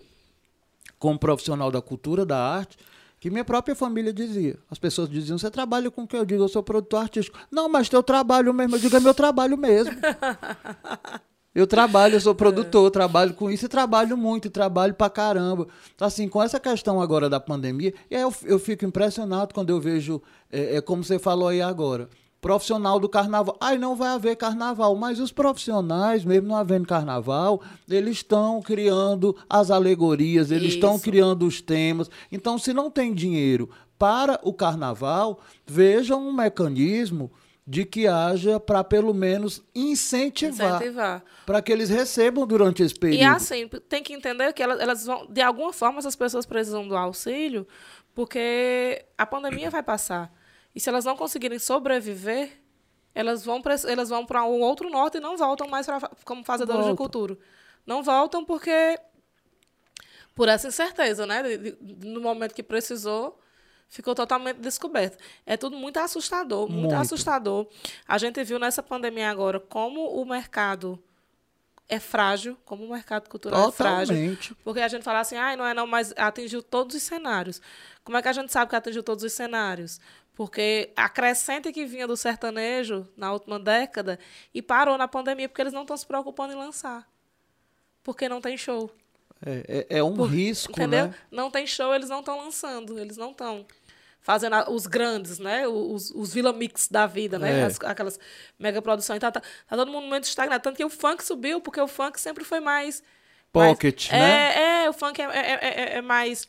[0.98, 2.76] como profissional da cultura, da arte,
[3.22, 4.58] que minha própria família dizia.
[4.68, 6.42] As pessoas diziam: Você trabalha com o que eu digo?
[6.42, 7.38] Eu sou produtor artístico.
[7.52, 8.74] Não, mas teu trabalho mesmo.
[8.74, 9.92] Eu digo: É meu trabalho mesmo.
[11.54, 15.68] Eu trabalho, eu sou produtor, trabalho com isso e trabalho muito, trabalho pra caramba.
[15.94, 20.22] Então, assim, com essa questão agora da pandemia, eu, eu fico impressionado quando eu vejo,
[20.50, 22.08] é, é como você falou aí agora,
[22.42, 23.56] profissional do carnaval.
[23.60, 29.34] Ai, não vai haver carnaval, mas os profissionais, mesmo não havendo carnaval, eles estão criando
[29.48, 30.74] as alegorias, eles Isso.
[30.74, 32.10] estão criando os temas.
[32.32, 37.30] Então, se não tem dinheiro para o carnaval, vejam um mecanismo
[37.64, 41.24] de que haja para pelo menos incentivar, incentivar.
[41.46, 43.20] para que eles recebam durante esse período.
[43.20, 46.88] E assim, tem que entender que elas, elas vão, de alguma forma, essas pessoas precisam
[46.88, 47.64] do auxílio,
[48.12, 50.41] porque a pandemia vai passar.
[50.74, 52.58] E se elas não conseguirem sobreviver,
[53.14, 56.42] Elas vão para elas vão para um outro norte e não voltam mais pra, como
[56.42, 57.36] fazedoras de cultura.
[57.86, 58.98] Não voltam porque
[60.34, 61.42] por essa incerteza, né?
[61.42, 63.38] De- de- No momento que precisou,
[63.88, 65.18] ficou totalmente descoberto.
[65.44, 66.94] É tudo muito assustador, muito, Muito.
[66.94, 67.66] assustador.
[68.08, 70.98] A gente viu nessa pandemia agora como o mercado
[71.88, 74.14] é frágil, como o mercado cultural é frágil.
[74.16, 74.54] Totalmente.
[74.64, 77.60] Porque a gente fala assim, ah, não é não, mas atingiu todos os cenários.
[78.02, 80.00] Como é que a gente sabe que atingiu todos os cenários?
[80.34, 84.18] Porque a crescente que vinha do sertanejo na última década
[84.54, 87.06] e parou na pandemia porque eles não estão se preocupando em lançar.
[88.02, 88.90] Porque não tem show.
[89.44, 91.08] É, é, é um risco, Entendeu?
[91.08, 91.14] né?
[91.30, 93.66] Não tem show, eles não estão lançando, eles não estão
[94.20, 95.66] fazendo a- os grandes, né?
[95.68, 97.60] Os, os Vila Mix da vida, né?
[97.60, 97.64] É.
[97.64, 98.18] As- aquelas
[98.58, 99.18] mega produções.
[99.20, 100.62] Tá, tá, tá todo mundo muito estagnado.
[100.62, 103.02] Tanto que o funk subiu, porque o funk sempre foi mais.
[103.52, 104.54] Pocket, mais, né?
[104.56, 106.48] É, é, o funk é, é, é- é mais.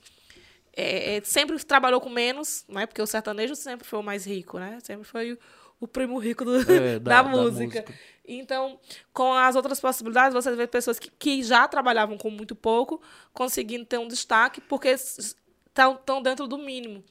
[0.76, 2.86] É, é, sempre trabalhou com menos, né?
[2.86, 4.80] Porque o sertanejo sempre foi o mais rico, né?
[4.84, 5.38] Sempre foi o,
[5.82, 7.82] o primo rico do- É, da, da- da música.
[7.82, 7.94] música.
[8.26, 8.80] Então,
[9.12, 13.02] com as outras possibilidades, você vê pessoas que, que já trabalhavam com muito pouco,
[13.34, 17.04] conseguindo ter um destaque, porque estão dentro do mínimo.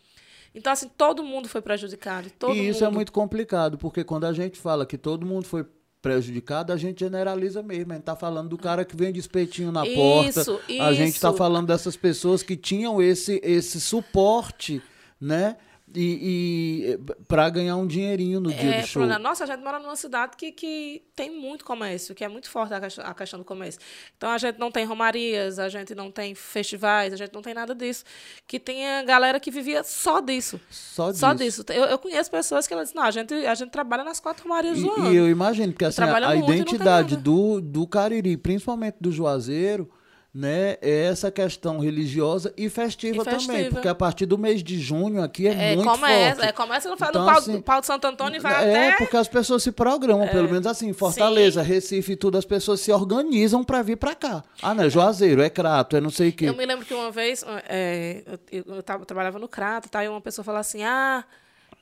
[0.55, 2.31] Então, assim, todo mundo foi prejudicado.
[2.55, 2.97] E isso é mundo.
[2.97, 5.67] muito complicado, porque quando a gente fala que todo mundo foi
[6.03, 7.93] prejudicado, a gente generaliza mesmo.
[7.93, 10.85] A gente tá falando do cara que vende espetinho na Isso, porta.
[10.85, 11.39] A gente tá isso.
[11.39, 14.83] falando dessas pessoas que tinham esse, esse suporte,
[15.21, 15.57] né?
[15.95, 19.07] E, e para ganhar um dinheirinho no dia É, do show.
[19.19, 22.73] Nossa, a gente mora numa cidade que, que tem muito comércio, que é muito forte
[22.73, 23.81] a questão, a questão do comércio.
[24.17, 27.53] Então a gente não tem romarias, a gente não tem festivais, a gente não tem
[27.55, 28.05] nada disso.
[28.47, 30.61] Que tinha galera que vivia só disso.
[30.71, 31.21] Só disso.
[31.21, 31.65] Só disso.
[31.69, 34.45] Eu, eu conheço pessoas que elas dizem, não, a gente, a gente trabalha nas quatro
[34.45, 35.13] romarias do E, ano.
[35.13, 39.91] e eu imagino que assim, a, a identidade do, do Cariri, principalmente do Juazeiro,
[40.35, 43.41] né, é essa questão religiosa e festiva, E também.
[43.41, 43.71] festiva.
[43.71, 46.49] Porque a partir do mês de junho aqui é, É, muito começa, forte.
[46.49, 48.89] é, começa no, Então, no pau, assim, do pau de Santo Antônio e vai É,
[48.89, 48.97] até.
[48.97, 52.91] porque as pessoas se programam, pelo menos assim, Fortaleza, Recife e tudo, as pessoas se
[52.91, 54.43] organizam para vir para cá.
[54.63, 56.49] Ah, não, é Juazeiro, é Crato, é não sei o quê.
[56.49, 60.03] Eu me lembro que uma vez é, eu, eu, tava- eu trabalhava no Crato, tá?
[60.03, 61.25] E uma pessoa falou assim: ah,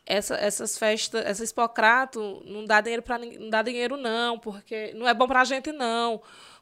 [0.04, 5.06] essa, essas festas, essa Expocrato não dá dinheiro para não dá dinheiro, não, porque não
[5.06, 6.20] é bom pra gente, não.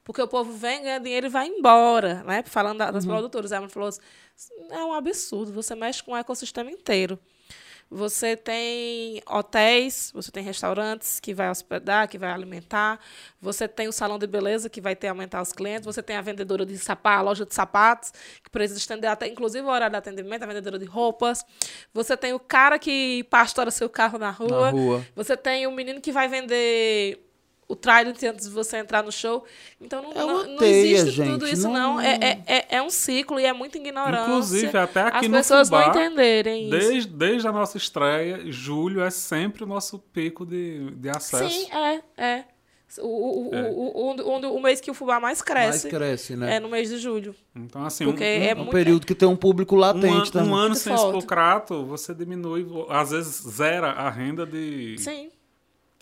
[0.09, 2.43] Porque o povo vem, ganha dinheiro e vai embora, né?
[2.47, 3.11] Falando da- das Uhum.
[3.11, 3.53] produtoras.
[3.53, 4.01] Ela falou assim:
[4.71, 7.19] é um absurdo, você mexe com o ecossistema inteiro.
[7.91, 12.99] Você tem hotéis, você tem restaurantes que vai hospedar, que vai alimentar.
[13.41, 15.85] Você tem o salão de beleza que vai ter aumentar os clientes.
[15.85, 19.67] Você tem a vendedora de sapatos, a loja de sapatos, que precisa estender até inclusive
[19.67, 21.45] o horário de atendimento, a vendedora de roupas.
[21.93, 24.71] Você tem o cara que pastora seu carro na rua.
[24.71, 25.07] Na rua.
[25.15, 27.28] Você tem o menino que vai vender
[27.69, 29.45] o trailer antes de você entrar no show.
[29.81, 31.95] Então não, É uma não, não teia, existe tudo gente, isso, não.
[31.97, 34.23] não- É, é, é, é um ciclo e é muita ignorância.
[34.31, 36.71] Inclusive, até aqui As no pessoas Fubá, não entenderem isso.
[36.89, 41.49] Desde, desde a nossa estreia, julho é sempre o nosso pico de, de acesso.
[41.51, 42.45] Sim, é, é.
[43.01, 43.63] O, o, o- É.
[43.71, 44.17] o, o,
[44.47, 46.57] o, o mês que o fubá mais Mais cresce cresce, né?
[46.57, 47.35] é no mês de julho.
[47.55, 50.31] Então, assim, Porque um, é um muito- período que tem um público um, latente ano,
[50.31, 50.51] também.
[50.51, 55.29] um ano sem expocrato, você diminui, às vezes zera a renda de Sim.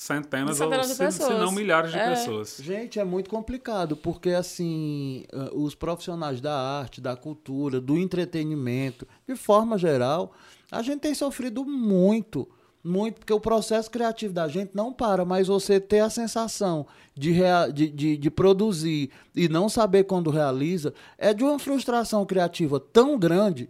[0.07, 1.39] Centenas, De centenas ou de se, se pessoas.
[1.41, 2.11] não milhares de É.
[2.11, 2.59] pessoas.
[2.63, 9.07] Gente, é muito complicado, porque assim, eh, os profissionais da arte, da cultura, do entretenimento,
[9.29, 10.33] de forma geral,
[10.71, 12.49] a gente tem sofrido muito,
[12.83, 17.33] muito, porque o processo criativo da gente não para, mas você ter a sensação de,
[17.33, 22.79] rea- de, de, de produzir e não saber quando realiza, é de uma frustração criativa
[22.79, 23.69] tão grande,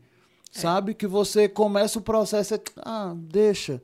[0.53, 3.81] sabe, que você começa o processo, e, ah, deixa.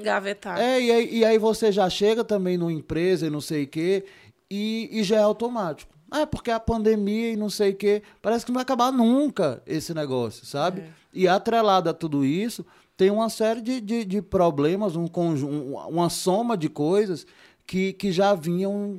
[0.00, 0.58] Gavetar.
[0.60, 3.66] É, e aí, e aí você já chega também numa empresa e não sei o
[3.68, 4.04] quê,
[4.50, 5.92] e, e já é automático.
[6.14, 8.02] É porque a pandemia e não sei o quê.
[8.22, 10.84] Parece que não vai acabar nunca esse negócio, sabe?
[11.12, 12.64] E atrelado a tudo isso,
[12.96, 15.52] tem uma série de, de, de problemas, um conjunto,
[15.88, 17.26] uma soma de coisas
[17.66, 18.96] que, que já vinham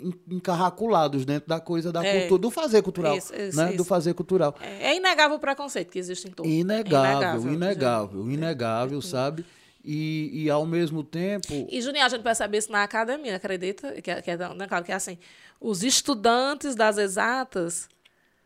[0.00, 2.20] en- encarraculados dentro da coisa da É.
[2.20, 3.16] cultura, do fazer cultural.
[3.16, 3.68] Isso, isso, né?
[3.68, 3.84] Do isso.
[3.84, 4.54] fazer cultural.
[4.60, 6.48] É, é inegável o preconceito que existe em todo.
[6.48, 9.44] Inegável, É inegável, inegável, sabe?
[9.84, 11.68] E, e ao mesmo tempo.
[11.70, 13.92] E, Juninho, a gente percebe isso na academia, acredita?
[14.00, 15.18] Que, é- que é, né, claro, que é assim,
[15.60, 17.88] os estudantes das exatas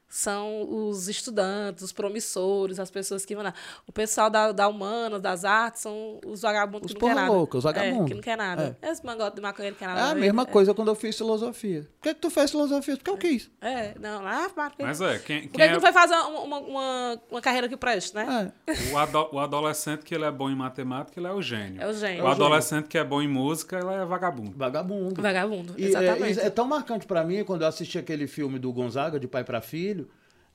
[0.09, 3.53] são os estudantes, os promissores, as pessoas que vão lá.
[3.87, 7.27] O pessoal da, da humanas, das artes, são os vagabundos Os que não quer porra
[7.27, 7.37] nada.
[7.37, 8.09] louca, os É, vagabundos.
[8.09, 8.79] que não quer nada.
[8.83, 10.01] Esse mangote de maconheiro que quer nada.
[10.01, 11.83] É a mesma coisa quando eu fiz filosofia.
[12.01, 12.97] Por que, que tu fez filosofia?
[12.97, 13.51] Porque eu quis.
[13.61, 16.15] É, não, lá, mas, Mas é, quem, Por quem que, que é não foi fazer
[16.15, 18.51] uma, uma, uma, uma carreira que preste, né?
[18.67, 18.73] É.
[18.93, 21.83] o, ado- o adolescente que ele é bom em matemática, ele é o gênio.
[21.83, 22.25] É o gênio.
[22.25, 24.53] O adolescente que é bom em música, ele é vagabundo.
[24.57, 25.21] Vagabundo.
[25.21, 26.41] Vagabundo, E é, exatamente.
[26.41, 29.45] é- é tão marcante pra mim, quando eu assisti aquele filme do Gonzaga, de pai
[29.45, 29.98] pra filho,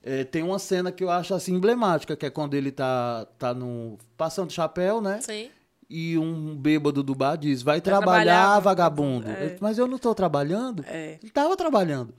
[0.04, 3.54] é, tem uma cena que eu acho assim emblemática, que é quando ele tá, tá
[3.54, 5.20] no, passando chapéu, né?
[5.22, 5.50] Sim.
[5.88, 9.28] e um bêbado do bar diz: vai, trabalhar, trabalhar, vagabundo.
[9.30, 9.56] é.
[9.60, 10.84] Mas eu não estou trabalhando.
[10.86, 11.14] É.
[11.20, 12.14] Ele estava trabalhando.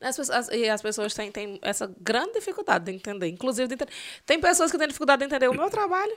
[0.00, 3.28] As pessoas, e as pessoas têm, têm essa grande dificuldade de entender.
[3.28, 3.92] Inclusive, de entender.
[4.26, 6.16] tem pessoas que têm dificuldade de entender o meu trabalho.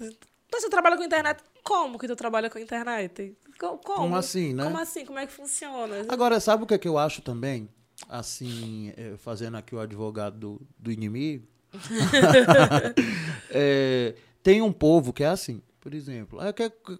[0.00, 1.42] Então, você trabalha com internet.
[1.64, 3.36] Como que tu trabalha com internet?
[3.58, 4.64] Co- Como, Como assim, né?
[4.64, 5.04] Como assim?
[5.04, 6.04] Como é que funciona?
[6.08, 7.68] Agora, sabe o que, é que eu acho também?
[8.08, 11.46] Assim, eh, fazendo aqui o advogado do, do inimigo.
[13.54, 16.40] É, tem um povo que é assim, por exemplo.
[16.40, 16.54] ah,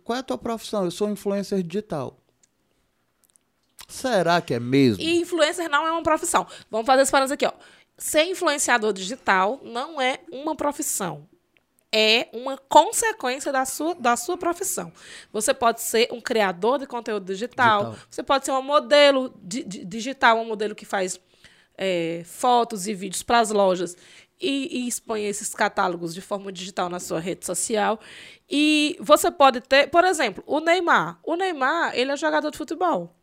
[0.05, 0.85] qual é a tua profissão?
[0.85, 2.19] Eu sou influencer digital.
[3.89, 5.03] Será que é mesmo?
[5.03, 6.47] E influencer não é uma profissão.
[6.71, 7.53] Vamos fazer esse parênteses aqui, ó.
[7.97, 11.29] Ser influenciador digital não é uma profissão.
[11.95, 14.91] É uma consequência da sua, da sua profissão.
[15.31, 18.07] Você pode ser um criador de conteúdo digital, Digital.
[18.11, 21.21] você pode ser um modelo di- di- digital, um modelo que faz
[21.77, 23.95] é, fotos e vídeos para as lojas
[24.41, 28.01] e, e expõe esses catálogos de forma digital na sua rede social.
[28.51, 31.19] E você pode ter, por exemplo, o Neymar.
[31.23, 33.15] O Neymar, ele é jogador de futebol.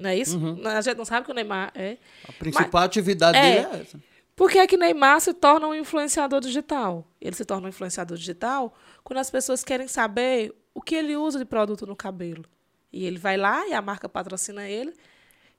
[0.00, 0.40] Não é isso?
[0.64, 1.98] A gente não sabe que o Neymar é.
[2.28, 3.42] A principal atividade é.
[3.62, 4.00] dele é essa.
[4.34, 7.06] Por que, é que Neymar se torna um influenciador digital?
[7.20, 8.74] Ele se torna um influenciador digital
[9.04, 12.44] quando as pessoas querem saber o que ele usa de produto no cabelo.
[12.92, 14.94] E ele vai lá e a marca patrocina ele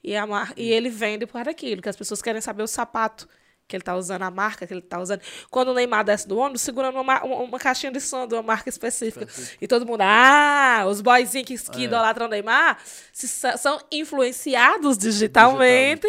[0.03, 0.53] e, a mar...
[0.57, 3.28] e ele vende por aquilo, que as pessoas querem saber o sapato
[3.67, 5.21] que ele está usando, a marca que ele está usando.
[5.49, 8.34] Quando o Neymar desce do ônibus, segurando uma, ma- uma, uma caixinha de som de
[8.36, 9.26] uma marca específica.
[9.61, 12.78] E todo mundo, ah, os boyzinhos que, que idolatram o Neymar
[13.13, 16.07] se- são influenciados digitalmente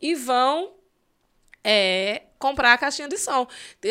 [0.00, 0.72] e vão
[1.62, 3.46] é, comprar a caixinha de som.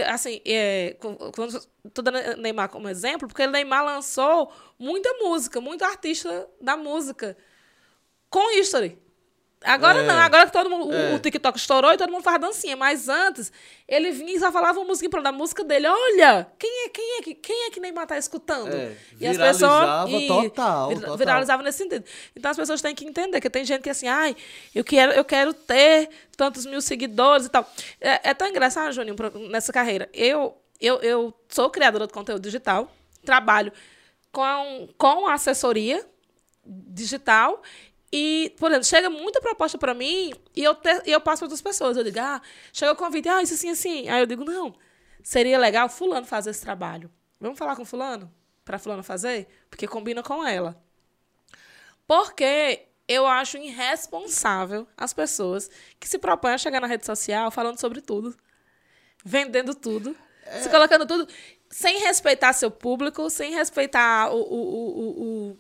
[0.07, 0.97] Assim, é,
[1.35, 6.75] quando estou dando Neymar como exemplo, porque o Neymar lançou muita música, muito artista da
[6.75, 7.37] música
[8.29, 8.97] com history.
[9.61, 10.03] Agora É.
[10.03, 11.13] não, agora que todo mundo, o- É.
[11.15, 13.51] o TikTok estourou e todo mundo faz dancinha, mas antes
[13.85, 15.85] ele vinha e só falava uma música da música dele.
[15.85, 18.73] Olha, quem é, quem é que quem é que Neymar tá escutando?
[18.73, 21.17] É, e as viralizava pessoas total, vir- total.
[21.17, 22.05] viralizava nesse sentido.
[22.33, 24.33] Então as pessoas têm que entender que tem gente que é assim, ai,
[24.73, 27.69] eu quero, eu quero ter tantos mil seguidores e tal.
[27.99, 29.15] É, é tão engraçado, Juninho,
[29.49, 30.07] nessa carreira.
[30.13, 32.89] Eu, eu, eu sou criadora de conteúdo digital,
[33.25, 33.73] trabalho
[34.31, 36.01] com, com assessoria
[36.65, 37.61] digital
[38.11, 41.45] e, por exemplo, chega muita proposta para mim e eu, te, e eu passo para
[41.45, 41.95] outras pessoas.
[41.95, 42.41] Eu digo, ah,
[42.73, 44.09] chega o convite, ah, isso assim, assim.
[44.09, 44.73] Aí eu digo, não,
[45.23, 47.11] seria legal fulano fazer esse trabalho.
[47.39, 48.31] Vamos falar com fulano?
[48.65, 49.47] Para fulano fazer?
[49.69, 50.81] Porque combina com ela.
[52.07, 57.79] Porque eu acho irresponsável as pessoas que se propõem a chegar na rede social falando
[57.79, 58.35] sobre tudo,
[59.23, 60.15] vendendo tudo,
[60.61, 61.27] se colocando tudo,
[61.69, 65.57] sem respeitar seu público, sem respeitar o, o, o, o,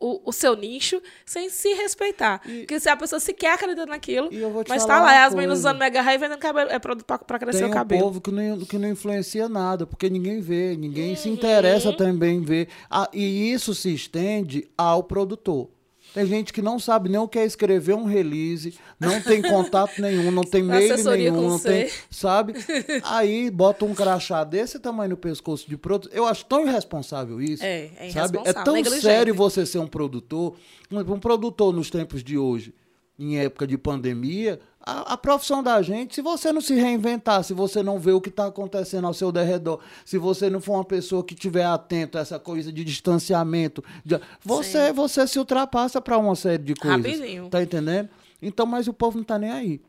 [0.00, 2.40] o, o seu nicho, sem se respeitar.
[2.40, 5.78] Porque se a pessoa sequer acredita naquilo, E mas tá lá, é as meninas usando
[5.78, 8.02] mega raio e vendendo cabelo, é produto pra, pra crescer Tem o um cabelo.
[8.02, 11.16] povo que não, que não influencia nada, porque ninguém vê, ninguém Uhum.
[11.16, 12.68] se interessa também em ver.
[12.90, 15.68] Ah, e isso se estende ao produtor.
[16.14, 20.00] Tem gente que não sabe nem o que é escrever um release, não tem contato
[20.00, 21.68] nenhum, não tem mail nenhum, não C.
[21.68, 22.54] tem, sabe?
[23.02, 26.14] Aí bota um crachá desse tamanho no pescoço de produto.
[26.14, 27.64] Eu acho tão irresponsável isso.
[27.64, 28.38] É, é sabe?
[28.44, 29.02] É tão negligente.
[29.02, 30.54] sério você ser um produtor,
[30.88, 32.72] um, um produtor nos tempos de hoje,
[33.18, 37.52] em época de pandemia, a, a profissão da gente, se você não se reinventar, se
[37.54, 40.84] você não vê o que está acontecendo ao seu derredor, se você não for uma
[40.84, 46.18] pessoa que estiver atento a essa coisa de distanciamento, de- você, você se ultrapassa para
[46.18, 46.96] uma série de coisas.
[47.04, 47.48] Rapidinho.
[47.48, 48.08] Tá entendendo?
[48.42, 49.80] Então, mas o povo não tá nem aí.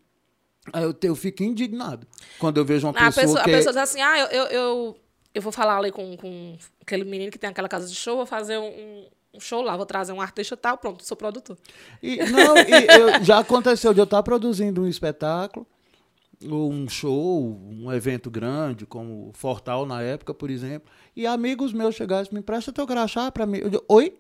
[0.74, 2.08] Aí eu, eu fico indignado
[2.40, 4.46] quando eu vejo uma Ah, pessoa, pessoa, a que pessoa diz assim, ah, eu, eu,
[4.48, 4.98] eu,
[5.36, 8.26] eu vou falar ali com, com aquele menino que tem aquela casa de show, vou
[8.26, 11.58] fazer um, um- show lá, vou trazer um artista tal, pronto, sou produtor.
[12.02, 12.88] E, não, e
[13.20, 15.66] eu- já aconteceu de eu estar produzindo um espetáculo,
[16.50, 21.96] ou um show, um evento grande, como Fortal na época, por exemplo, e amigos meus
[21.96, 23.60] chegassem, me empresta teu crachá pra mim.
[23.60, 24.14] Eu digo, Oi?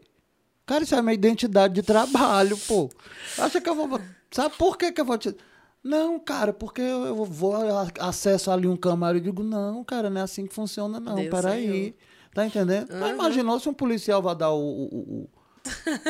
[0.65, 2.89] Cara, isso é minha identidade de trabalho, pô.
[3.37, 4.01] Acha que eu vou.
[4.31, 5.35] Sabe por que, que eu vou te.
[5.83, 7.53] Não, cara, porque eu vou
[7.99, 11.13] acesso ali um camarim e digo, não, cara, não é assim que funciona, não.
[11.13, 11.67] Deus Peraí.
[11.67, 11.93] Senhor.
[12.35, 12.89] Tá entendendo?
[12.99, 14.85] Mas imaginou se um policial vai dar o- o-
[15.23, 15.29] o-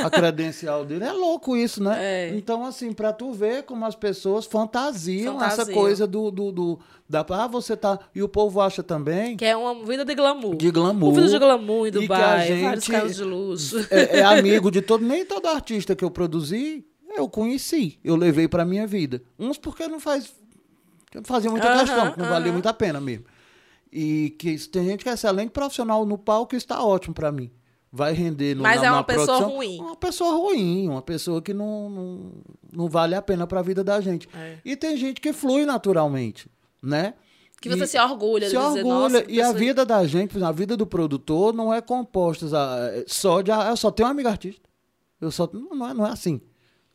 [0.04, 1.04] a credencial dele.
[1.06, 1.96] É louco isso, né?
[2.00, 2.36] É.
[2.36, 7.24] Então, assim, pra tu ver como as pessoas fantasiam, essa coisa do, do, do- da.
[7.30, 8.00] Ah, você tá.
[8.14, 10.56] E o povo acha também Que é uma vida de glamour.
[10.56, 11.10] de glamour.
[11.14, 13.78] Uma vida de glamour em e Dubai, vários gente carros de luxo.
[13.92, 15.06] É, é amigo de todo.
[15.06, 16.84] Nem todo artista que eu produzi,
[17.16, 18.00] eu conheci.
[18.04, 19.22] Eu levei pra minha vida.
[19.38, 20.34] Uns porque não faz.
[21.24, 22.54] Fazia muita Aham, questão, que não valia aham.
[22.54, 23.26] muito a pena mesmo.
[23.98, 27.50] E que tem gente que é excelente profissional no palco está ótimo pra mim.
[27.92, 29.50] Vai render no, Mas na, é uma pessoa produção.
[29.56, 29.80] ruim.
[29.80, 32.32] Uma pessoa ruim, uma pessoa que não, não,
[32.74, 34.28] não vale a pena pra vida da gente.
[34.36, 34.58] É.
[34.66, 36.50] E tem gente que flui naturalmente,
[36.84, 37.14] né?
[37.62, 38.84] Que você E- se orgulha se de dizer, orgulha.
[38.84, 43.04] nossa, e a pessoa- vida da gente, a vida do produtor não é composta a-
[43.08, 43.50] só de.
[43.50, 44.70] ah, Eu só tenho um amigo artista.
[45.22, 46.42] Eu só, não, é, não é assim.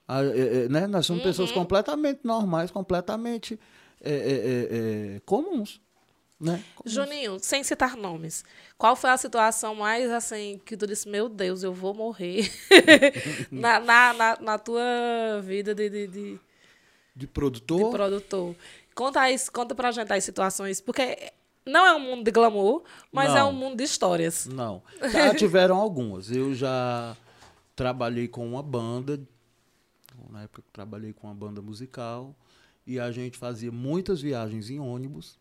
[0.06, 0.86] Ah, é, é, né?
[0.86, 1.28] Nós somos Uhum.
[1.30, 3.58] pessoas completamente normais, completamente
[4.02, 5.80] é, é, é, é, comuns.
[6.40, 6.64] Né?
[6.86, 8.42] Juninho, sem citar nomes,
[8.78, 12.50] qual foi a situação mais assim que tu disse, meu Deus, eu vou morrer
[13.52, 14.82] na, na, na, na tua
[15.42, 16.40] vida de, de, de, De
[17.14, 17.90] de produtor.
[17.90, 18.56] produtor?
[18.94, 21.30] Conta, aí, conta pra gente as situações, porque
[21.66, 23.50] não é um mundo de glamour, mas é Não.
[23.50, 24.46] um mundo de histórias.
[24.46, 24.82] Não.
[25.12, 26.30] Já tiveram algumas.
[26.30, 27.14] Eu já
[27.76, 29.20] trabalhei com uma banda,
[30.30, 32.34] na época que trabalhei com uma banda musical,
[32.86, 35.38] e a gente fazia muitas viagens em ônibus.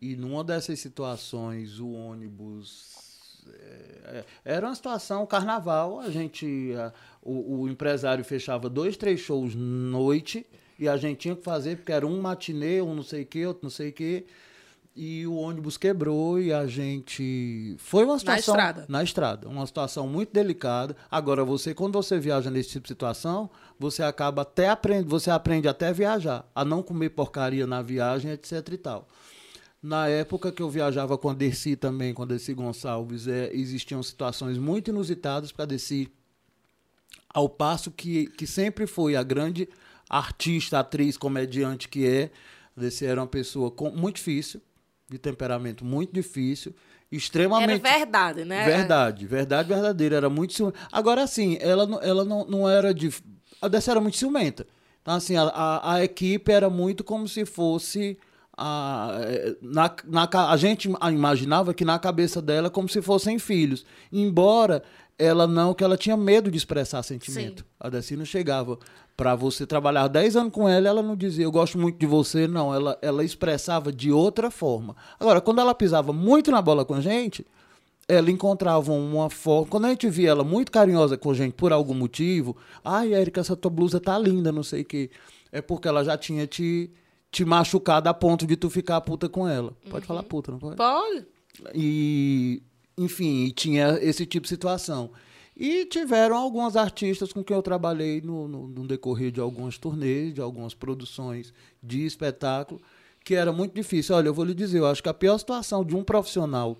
[0.00, 3.44] E numa dessas situações, o ônibus.
[4.04, 6.72] é, era uma situação carnaval, a gente.
[6.76, 6.92] a-
[7.22, 10.46] o, o empresário fechava dois, três shows noite,
[10.78, 13.44] e a gente tinha que fazer, porque era um matinê, um não sei o que,
[13.46, 14.24] outro não sei o que.
[15.00, 17.76] E o ônibus quebrou e a gente.
[17.78, 18.54] Foi uma situação.
[18.54, 18.84] estrada.
[18.88, 19.48] Na estrada.
[19.48, 20.96] Uma situação muito delicada.
[21.10, 25.68] Agora, você, quando você viaja nesse tipo de situação, você acaba até aprende, você aprende
[25.68, 29.06] até a viajar, a não comer porcaria na viagem, etc e tal.
[29.82, 34.02] Na época que eu viajava com a Dercy também, com a Dercy Gonçalves, é, existiam
[34.02, 36.10] situações muito inusitadas para a Dercy,
[37.32, 39.68] ao passo que, que sempre foi a grande
[40.08, 42.30] artista, atriz, comediante que é.
[42.76, 44.60] A Dercy era uma pessoa com, muito difícil,
[45.08, 46.74] de temperamento muito difícil,
[47.10, 47.70] extremamente...
[47.84, 48.64] Era verdade, né?
[48.64, 50.16] Verdade, verdade verdadeira.
[50.16, 50.78] Era muito ciumenta.
[50.90, 53.10] Agora, assim, ela, não- ela não, não era de.
[53.62, 54.66] A Dessa era muito ciumenta.
[55.00, 58.18] Então, assim, a, a, a equipe era muito como se fosse.
[58.60, 59.20] A,
[59.62, 63.86] na, na, a gente imaginava que na cabeça dela como se fossem filhos.
[64.12, 64.82] Embora
[65.16, 67.62] ela não, que ela tinha medo de expressar sentimento.
[67.62, 67.68] Sim.
[67.78, 68.78] A Desi não chegava
[69.16, 72.46] para você trabalhar 10 anos com ela, ela não dizia eu gosto muito de você,
[72.46, 72.72] não.
[72.74, 74.96] Ela, ela expressava de outra forma.
[75.18, 77.44] Agora, quando ela pisava muito na bola com a gente,
[78.08, 79.66] ela encontrava uma forma.
[79.66, 83.40] Quando a gente via ela muito carinhosa com a gente por algum motivo, ai, Érica,
[83.40, 85.10] essa tua blusa tá linda, não sei o quê.
[85.50, 86.90] É porque ela já tinha te,
[87.30, 89.76] te machucado a ponto de tu ficar puta com ela.
[89.90, 90.76] Pode falar puta, não pode?
[90.76, 91.26] Pode.
[91.74, 92.62] E,
[92.96, 95.10] enfim, e tinha esse tipo de situação.
[95.56, 100.32] E tiveram alguns artistas com quem eu trabalhei no, no, no decorrer de algumas turnês,
[100.32, 101.52] de algumas produções
[101.82, 102.80] de espetáculo,
[103.24, 104.14] que era muito difícil.
[104.14, 106.76] Olha, eu vou lhe dizer, eu acho que a pior situação de um profissional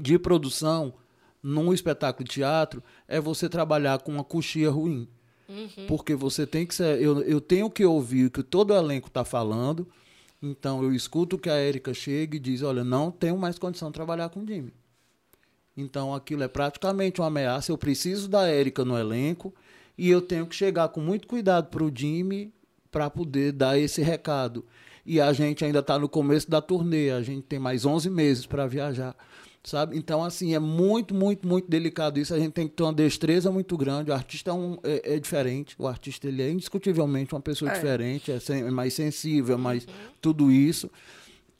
[0.00, 0.94] de produção
[1.42, 5.08] num espetáculo de teatro é você trabalhar com uma coxia ruim.
[5.86, 7.00] Porque você tem que ser.
[7.00, 9.86] Eu, eu tenho que ouvir o que todo o elenco está falando.
[10.42, 13.94] Então eu escuto que a Érica chega e diz: Olha, não tenho mais condição de
[13.94, 14.72] trabalhar com o Jimmy.
[15.76, 17.72] Então aquilo é praticamente uma ameaça.
[17.72, 19.54] Eu preciso da Érica no elenco
[19.96, 22.52] e eu tenho que chegar com muito cuidado para o Jimmy
[22.90, 24.64] para poder dar esse recado.
[25.04, 28.44] E a gente ainda está no começo da turnê, a gente tem mais 11 meses
[28.44, 29.16] para viajar,
[29.68, 29.96] sabe?
[29.96, 32.32] Então, assim, é muito, muito, muito delicado isso.
[32.34, 34.10] A gente tem que ter uma destreza muito grande.
[34.10, 37.74] O artista é, um- é- é diferente, o artista ele é indiscutivelmente uma pessoa É.
[37.74, 39.86] diferente, é, sen- é mais sensível, é mais
[40.20, 40.90] tudo isso.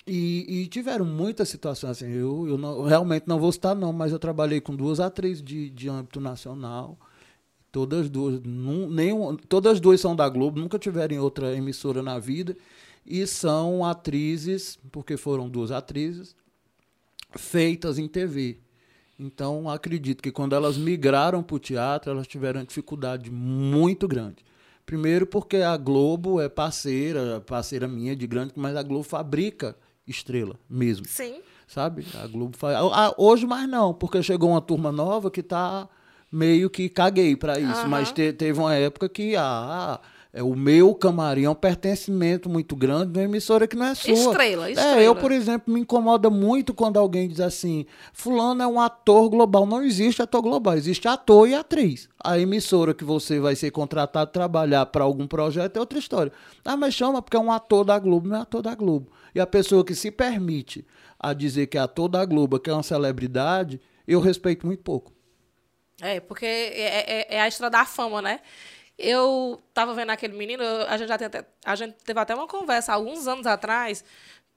[0.06, 2.11] E, e tiveram muitas situações assim.
[2.11, 5.68] Eu, eu não- realmente não vou citar, não, mas eu trabalhei com duas atrizes de,
[5.68, 6.98] de âmbito nacional.
[7.70, 12.18] Todas duas, num, nenhum, todas duas são da Globo, nunca tiveram em outra emissora na
[12.18, 12.56] vida.
[13.06, 16.34] E são atrizes, porque foram duas atrizes,
[17.37, 18.59] feitas em TV.
[19.18, 24.45] Então, acredito que quando elas migraram para o teatro, elas tiveram dificuldade muito grande.
[24.87, 29.76] Primeiro porque a Globo é parceira, parceira minha de grande, mas a Globo fabrica
[30.07, 31.41] estrela mesmo Sim.
[31.66, 32.07] sabe?
[32.22, 32.79] A Globo faz.
[33.18, 35.87] Hoje mais não, porque chegou uma turma nova que tá
[36.33, 37.70] meio que caguei para isso.
[37.81, 37.89] Aham.
[37.89, 40.01] Mas te- teve uma época que ah,
[40.39, 43.95] é, o meu camarim é um pertencimento muito grande de uma emissora que não é
[43.95, 44.12] sua.
[44.12, 45.01] Estrela, É, estrela.
[45.03, 49.66] eu, por exemplo, me incomoda muito quando alguém diz assim: Fulano é um ator global.
[49.66, 52.09] Não existe ator global, existe ator e atriz.
[52.22, 56.32] A emissora que você vai ser contratado trabalhar para algum projeto é outra história.
[56.64, 59.11] Ah, mas chama porque é um ator da Globo, não é ator da Globo.
[59.34, 60.86] E a pessoa que se permite
[61.18, 65.12] a dizer que é ator da Globo, que é uma celebridade, eu respeito muito pouco.
[66.01, 68.39] É, porque é, é- é a estrada da fama, né?
[68.99, 72.92] Eu tava vendo aquele menino, a gente já até, a gente teve até uma conversa
[72.92, 74.05] alguns anos atrás,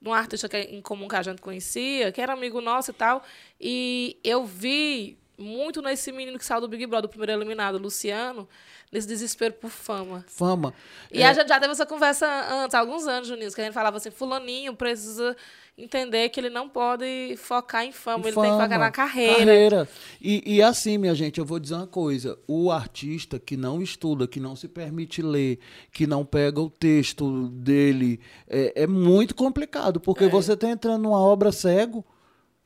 [0.02, 2.90] de um artista que, é em comum que a gente conhecia, que era amigo nosso
[2.90, 3.24] e tal,
[3.60, 8.48] e eu vi muito nesse menino que saiu do Big Brother, o primeiro eliminado, Luciano,
[8.92, 10.26] nesse desespero por fama.
[10.28, 10.74] Fama.
[11.12, 13.74] E a gente já teve essa conversa antes, há alguns anos, Juninho, que a gente
[13.74, 15.36] falava assim, fulaninho precisa
[15.78, 19.38] entender que ele não pode focar em fama, ele tem que focar na carreira.
[19.38, 19.90] carreira.
[20.22, 22.38] E, e assim, minha gente, eu vou dizer uma coisa.
[22.46, 25.60] O artista que não estuda, que não se permite ler,
[25.92, 31.20] que não pega o texto dele, é, é muito complicado, porque você está entrando numa
[31.20, 32.06] obra cego,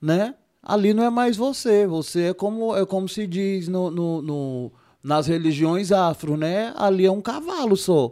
[0.02, 0.34] né?
[0.64, 1.86] Ali não é mais você.
[1.86, 4.72] Você é como, é como se diz no, no, no
[5.06, 6.74] nas religiões afro, né?
[6.76, 8.12] Ali é um cavalo só.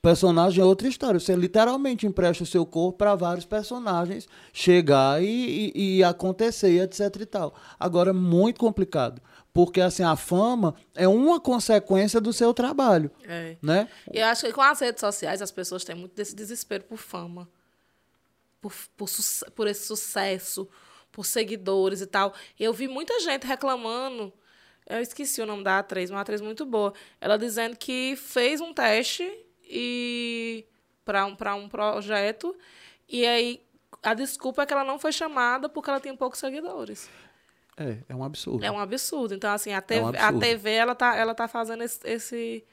[0.00, 1.18] Personagem é outra história.
[1.18, 7.20] Você literalmente empresta o seu corpo para vários personagens chegar e, e, e, acontecer, etc
[7.20, 7.54] e tal.
[7.80, 9.20] Agora, é muito complicado.
[9.52, 13.10] Porque, assim, a fama é uma consequência do seu trabalho.
[13.26, 13.56] É.
[13.60, 13.88] Né?
[14.12, 16.98] E eu acho que com as redes sociais as pessoas têm muito desse desespero por
[16.98, 17.48] fama.
[18.60, 19.08] Por, por,
[19.52, 20.68] por esse sucesso,
[21.10, 22.34] por seguidores e tal.
[22.60, 24.32] Eu vi muita gente reclamando
[24.86, 26.92] eu esqueci o nome da atriz, uma atriz muito boa.
[27.20, 29.30] Ela dizendo que fez um teste
[29.62, 30.64] e
[31.04, 32.56] para um, um projeto
[33.08, 33.62] e aí
[34.02, 37.08] a desculpa é que ela não foi chamada porque ela tem poucos seguidores.
[37.76, 38.64] É, é um absurdo.
[38.64, 39.34] É um absurdo.
[39.34, 42.64] Então, assim, a TV, é um a TV ela, tá, ela tá fazendo esse, esse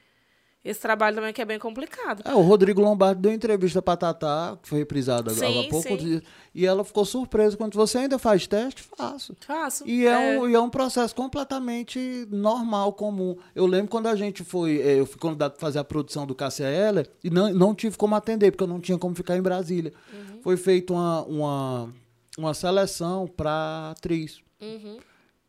[0.64, 2.22] esse trabalho também que é bem complicado.
[2.24, 6.22] É, o Rodrigo Lombardi deu entrevista para Tatá, que foi reprisada sim, há pouco, sim.
[6.54, 9.36] e ela ficou surpresa quando você ainda faz teste, faço.
[9.40, 9.82] Faço.
[9.84, 10.40] E é, é.
[10.40, 13.36] Um, e é um processo completamente normal, comum.
[13.56, 16.34] Eu lembro quando a gente foi, é, eu fui convidado para fazer a produção do
[16.34, 19.42] Cássia Heller, e não, não tive como atender, porque eu não tinha como ficar em
[19.42, 19.92] Brasília.
[20.12, 20.42] Uhum.
[20.42, 21.94] Foi feita uma, uma,
[22.38, 24.40] uma seleção para atriz.
[24.60, 24.98] Uhum.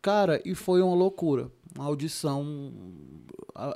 [0.01, 1.51] Cara, e foi uma loucura.
[1.75, 2.71] Uma audição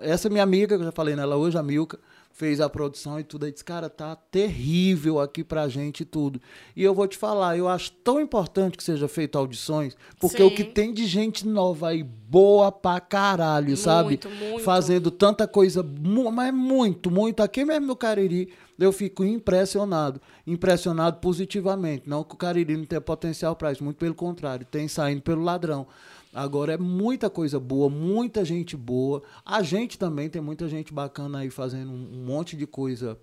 [0.02, 2.00] essa minha amiga, que eu já falei nela hoje, a Milka,
[2.32, 3.46] fez a produção e tudo.
[3.46, 6.42] Aí disse, cara, tá terrível aqui pra gente e tudo.
[6.76, 10.44] E eu vou te falar, eu acho tão importante que seja feito audições, porque Sim.
[10.44, 14.20] o que tem de gente nova aí, boa pra caralho, muito, sabe?
[14.40, 14.64] Muito.
[14.64, 15.84] Fazendo tanta coisa,
[16.34, 17.42] mas muito, muito.
[17.42, 20.22] Aqui mesmo no Cariri, eu fico impressionado.
[20.46, 22.08] Impressionado positivamente.
[22.08, 25.44] Não que o Cariri não tenha potencial para isso, muito pelo contrário, tem saindo pelo
[25.44, 25.88] ladrão.
[26.38, 29.24] Agora é muita coisa boa, muita gente boa.
[29.44, 33.18] A gente também tem muita gente bacana aí fazendo um, monte de coisa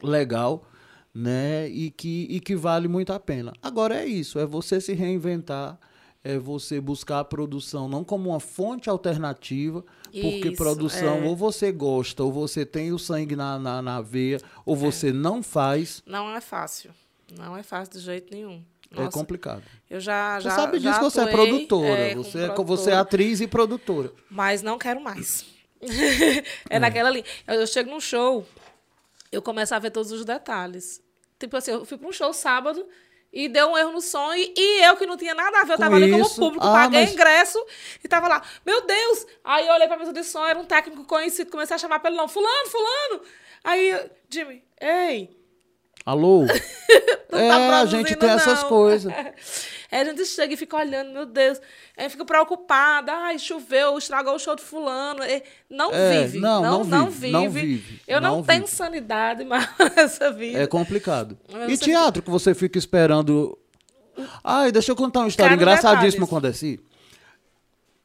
[0.00, 0.64] legal,
[1.12, 1.68] né?
[1.68, 3.52] E que, e que vale muito a pena.
[3.60, 5.76] Agora é isso, é você se reinventar,
[6.22, 11.26] é você buscar a produção não como uma fonte alternativa, porque isso, produção é.
[11.26, 14.78] ou você gosta, ou você tem o sangue na, na, na veia, ou é.
[14.78, 16.00] você não faz.
[16.06, 16.92] Não é fácil.
[17.36, 18.62] Não é fácil de jeito nenhum.
[18.90, 19.62] É Nossa, é complicado.
[19.90, 21.98] Eu já, já Você sabe disso que você é produtora.
[21.98, 24.12] É, você, é, você é atriz e produtora.
[24.30, 25.44] Mas não quero mais.
[26.70, 27.24] é, é, naquela ali.
[27.46, 28.46] Eu, eu, chego num show,
[29.30, 31.02] eu começo a ver todos os detalhes.
[31.38, 32.86] Tipo assim, eu fui para um show sábado
[33.32, 35.74] e deu um erro no som e, e eu que não tinha nada a ver,
[35.74, 37.12] eu tava ali como público, ah, paguei mas...
[37.12, 37.62] ingresso
[38.02, 39.26] e tava lá, meu Deus!
[39.44, 42.16] Aí eu olhei pra mesa de som, era um técnico conhecido, comecei a chamar pelo
[42.16, 43.22] nome, fulano, fulano!
[43.62, 45.37] Aí, Jimmy, ei,
[46.04, 46.44] Alô?
[47.32, 48.36] é, tá a gente tem não.
[48.36, 49.12] essas coisas.
[49.90, 51.58] É, a gente chega e fica olhando, meu Deus.
[51.96, 53.10] Aí fica preocupada.
[53.10, 55.20] Ai, choveu, estragou o show de fulano.
[55.70, 56.38] Não é, vive.
[56.38, 58.76] Não, não, não, vive, não, vive, Eu não, não tenho vive.
[58.76, 60.58] sanidade mais nessa vida.
[60.58, 61.38] É complicado.
[61.50, 62.22] Mas e teatro fica...
[62.26, 63.58] que você fica esperando.
[64.44, 66.78] Ai, deixa eu contar uma história engraçadíssima com Desi.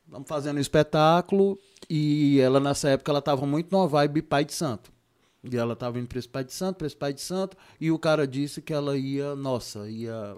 [0.05, 4.53] Estamos fazendo um espetáculo e ela, nessa época, ela estava muito nova vibe pai de
[4.53, 4.89] santo.
[5.43, 7.91] E ela estava indo para esse pai de santo, para esse pai de santo, e
[7.91, 10.35] o cara disse que ela ia, nossa, ia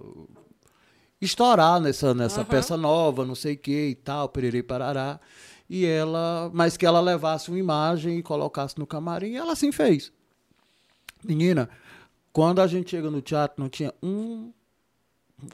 [1.21, 2.45] estourar nessa, nessa uhum.
[2.47, 5.19] peça nova, não sei o que e tal, pererei parará.
[5.69, 9.71] E ela, mas que ela levasse uma imagem e colocasse no camarim, e ela assim
[9.71, 10.11] fez.
[11.23, 11.69] Menina,
[12.33, 14.51] quando a gente chega no teatro, não tinha um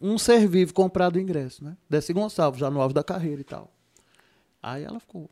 [0.01, 1.75] um ser vivo comprado o ingresso, né?
[1.89, 3.71] Desse Gonçalves, já no alvo da carreira e tal.
[4.61, 5.27] Aí ela ficou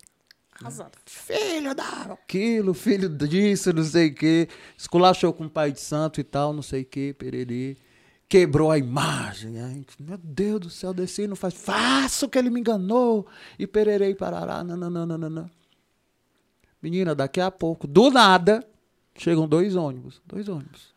[0.62, 0.98] Arrasado.
[1.06, 4.48] Filho da aquilo, filho disso, não sei o quê.
[4.78, 7.78] Esculachou com o pai de santo e tal, não sei o quê, pererê.
[8.28, 9.54] Quebrou a imagem.
[9.54, 11.54] Gente, meu Deus do céu, desci não faz.
[11.54, 13.26] Faço que ele me enganou.
[13.58, 14.64] E pererei parará.
[14.64, 15.50] Nananana.
[16.82, 18.64] Menina, daqui a pouco, do nada,
[19.16, 20.22] chegam dois ônibus.
[20.26, 20.94] Dois ônibus.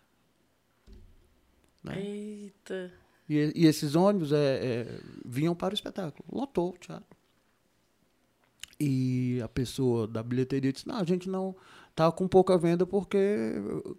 [1.83, 2.01] Né?
[2.01, 2.93] Eita.
[3.29, 6.25] E, e, esses ônibus é, é, vinham para o espetáculo.
[6.31, 7.17] Lotou o teatro.
[8.85, 11.55] E a pessoa da bilheteria disse: não, a gente não
[11.93, 13.53] está com pouca venda porque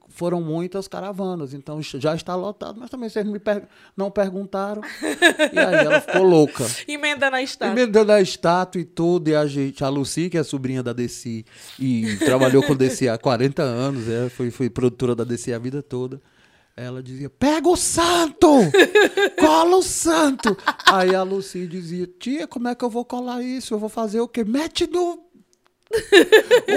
[0.09, 3.65] foram muitas caravanas, então já está lotado, mas também vocês me per
[3.95, 4.81] não perguntaram.
[5.53, 6.65] e aí ela ficou louca.
[6.85, 7.81] Emendando a estátua.
[7.81, 9.29] Emendando a estátua e tudo.
[9.29, 11.45] E a gente, a Lucy, que é a sobrinha da Desi,
[11.79, 15.59] e trabalhou com a Desi há 40 anos, é, foi, foi produtora da Desi a
[15.59, 16.21] vida toda.
[16.75, 18.47] Ela dizia, pega o santo!
[19.39, 20.57] Cola o santo!
[20.87, 23.73] Aí a Lucy dizia, tia, como é que eu vou colar isso?
[23.75, 24.43] Eu vou fazer o quê?
[24.43, 25.21] Mete no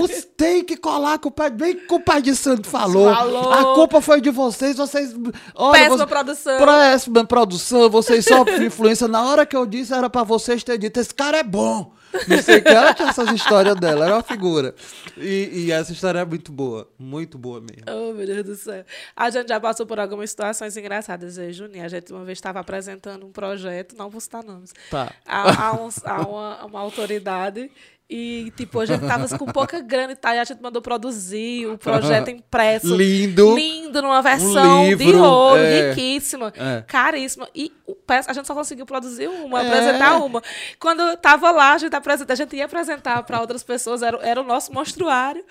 [0.03, 3.11] os tem que colar com o pai, bem que o pai de santo falou.
[3.15, 3.51] Falou.
[3.51, 5.15] A culpa foi de vocês, vocês.
[5.55, 6.59] Olha, Péssima você- produção.
[6.67, 9.09] Péssima produção, vocês sofrem influência.
[9.09, 11.93] Na hora que eu disse, era pra vocês terem dito: esse cara é bom.
[12.29, 14.75] Não sei o que, ela tinha essas histórias dela, era uma figura.
[15.17, 17.85] E, e essa história é muito boa, muito boa mesmo.
[17.89, 18.85] Oh, meu Deus do céu.
[19.15, 21.37] A gente já passou por algumas situações engraçadas.
[21.37, 25.13] Eu, Juninho, a gente uma vez estava apresentando um projeto, não vou citar nomes, Tá.
[25.27, 27.71] a, a uns- a uma, uma autoridade.
[28.09, 31.67] E, tipo, a gente tava com pouca grana e tal, e a gente mandou produzir
[31.67, 32.95] o projeto impresso.
[32.95, 33.57] Lindo.
[33.57, 35.91] Lindo, numa versão de livro, ouro, é.
[35.91, 36.83] riquíssima, É.
[36.87, 37.49] caríssima.
[37.53, 37.73] E
[38.09, 39.67] a gente só conseguiu produzir uma, É.
[39.67, 40.43] apresentar uma.
[40.79, 44.19] Quando eu tava lá, a gente, apresenta, a gente ia apresentar para outras pessoas, era,
[44.27, 45.45] era o nosso monstruário.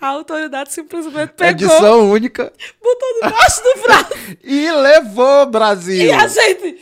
[0.00, 2.52] A autoridade simplesmente pegou, Edição única.
[2.82, 4.06] botou debaixo do braço.
[4.42, 6.06] E levou, Brasil.
[6.06, 6.80] E a gente,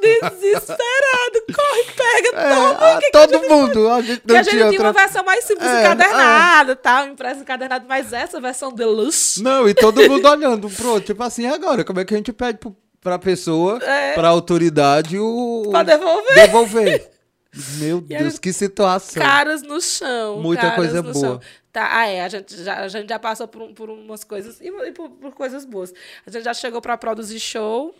[0.00, 2.76] desesperado, corre, pega É, todo.
[2.84, 3.88] ah, que que todo a gente mundo.
[3.90, 5.02] A gente não a gente tinha tinha uma outra...
[5.02, 9.42] versão mais simples, É, encadernada, tal, impressa encadernada, mas essa versão deluxe.
[9.42, 11.06] Não, e todo mundo olhando pro outro.
[11.06, 12.76] Tipo assim, agora, como é que a gente pede pro,
[13.06, 14.14] pra pessoa, É.
[14.14, 15.68] pra autoridade, o.
[15.70, 16.34] Pra devolver.
[16.34, 17.10] Devolver.
[17.78, 19.22] Meu a Deus, gente- que situação.
[19.22, 20.40] Caras no chão.
[20.40, 21.14] Muita coisa boa.
[21.14, 21.40] chão.
[21.72, 24.66] Tá, ah, é, a gente já, a gente já passou por, por umas coisas e,
[24.66, 25.92] e por, por coisas boas.
[26.26, 27.94] A gente já chegou para produzir show,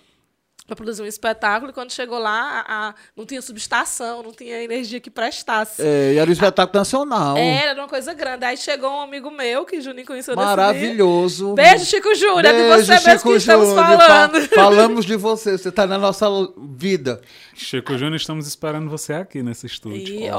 [0.67, 4.63] para produzir um espetáculo, e quando chegou lá, a- a- não tinha subestação, não tinha
[4.63, 5.81] energia que prestasse.
[5.81, 7.37] É, e era um espetáculo nacional.
[7.37, 8.45] Era uma coisa grande.
[8.45, 10.57] Aí chegou um amigo meu, que Juninho conheceu nesse dia.
[10.57, 11.55] Maravilhoso.
[11.55, 13.87] Beijo, Chico Júnior, é de Beijo, você mesmo Chico que estamos Júnior.
[14.01, 14.41] falando.
[14.49, 16.27] Fa- falamos de você, você tá na nossa
[16.77, 17.21] vida.
[17.55, 19.99] Chico Júnior, estamos esperando você aqui nesse estúdio.
[20.15, 20.37] E, ó,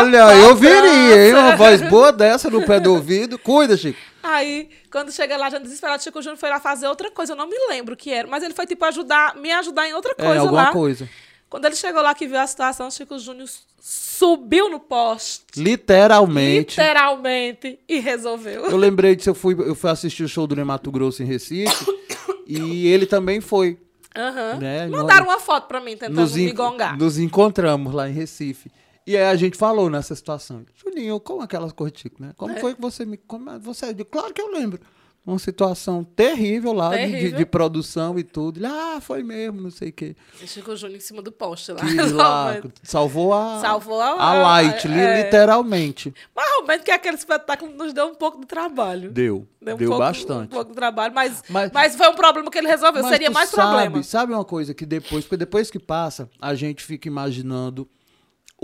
[0.00, 1.34] Olha, eu viria, hein?
[1.34, 3.38] Uma voz boa dessa no pé do ouvido.
[3.38, 3.98] Cuida, Chico.
[4.34, 7.32] Aí, quando chega lá, já desesperado, Chico Júnior foi lá fazer outra coisa.
[7.32, 9.94] Eu não me lembro o que era, mas ele foi, tipo, ajudar, me ajudar em
[9.94, 10.72] outra É, coisa alguma lá.
[10.72, 11.08] coisa.
[11.48, 13.48] Quando ele chegou lá que viu a situação, Chico Júnior
[13.80, 16.80] subiu no poste, Literalmente.
[16.80, 18.64] literalmente, e resolveu.
[18.66, 21.86] Eu lembrei disso, eu fui, eu fui assistir o show do Mato Grosso em Recife.
[22.46, 23.78] e ele também foi.
[24.16, 24.58] Aham.
[24.58, 26.96] Né, Mandaram uma foto pra mim, tentando Nos, me gongar.
[26.96, 28.70] nos encontramos lá em Recife.
[29.06, 30.64] E aí a gente falou nessa situação.
[30.74, 32.32] Juninho, como aquelas Chico, né?
[32.36, 32.60] Como É.
[32.60, 33.16] foi que você me.
[33.18, 34.80] Como é- você, eu digo, claro que eu lembro.
[35.26, 37.38] Uma situação terrível lá de- De, Terrível.
[37.38, 38.58] de produção e tudo.
[38.58, 40.14] Ele, ah, foi mesmo, não sei o quê.
[40.46, 41.80] Chico Júnior em cima do poste lá.
[42.12, 43.58] Lá, salvou a.
[43.58, 45.22] Salvou a- a light, li- é.
[45.24, 46.12] literalmente.
[46.36, 49.10] Mas realmente que aquele espetáculo nos deu um pouco de trabalho.
[49.12, 49.48] Deu.
[49.62, 50.44] Deu, Deu, um pouco, bastante.
[50.44, 53.02] Um pouco de trabalho, mas, Mas- mas, foi um problema que ele resolveu.
[53.08, 54.02] Seria mais sabe, problema.
[54.02, 57.88] Sabe uma coisa que depois, porque depois que passa, a gente fica imaginando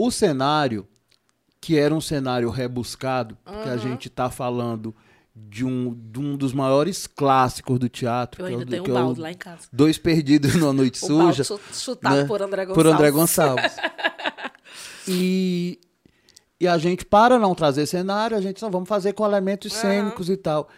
[0.07, 0.87] o cenário,
[1.61, 4.95] que era um cenário rebuscado, porque a gente tá falando
[5.35, 8.43] de um, de um dos maiores clássicos do teatro.
[8.43, 9.69] Eu que é o ainda tenho que um é o balde lá em casa.
[9.73, 11.45] Dois Perdidos numa Noite Suja.
[11.45, 12.25] chu- chutado né?
[12.25, 12.83] por André Gonçalves.
[12.85, 13.77] Por André Gonçalves.
[15.07, 15.81] e,
[16.61, 19.81] e a gente, para não trazer cenário, a gente só vamos fazer com elementos Aham.
[19.81, 20.69] cênicos e tal.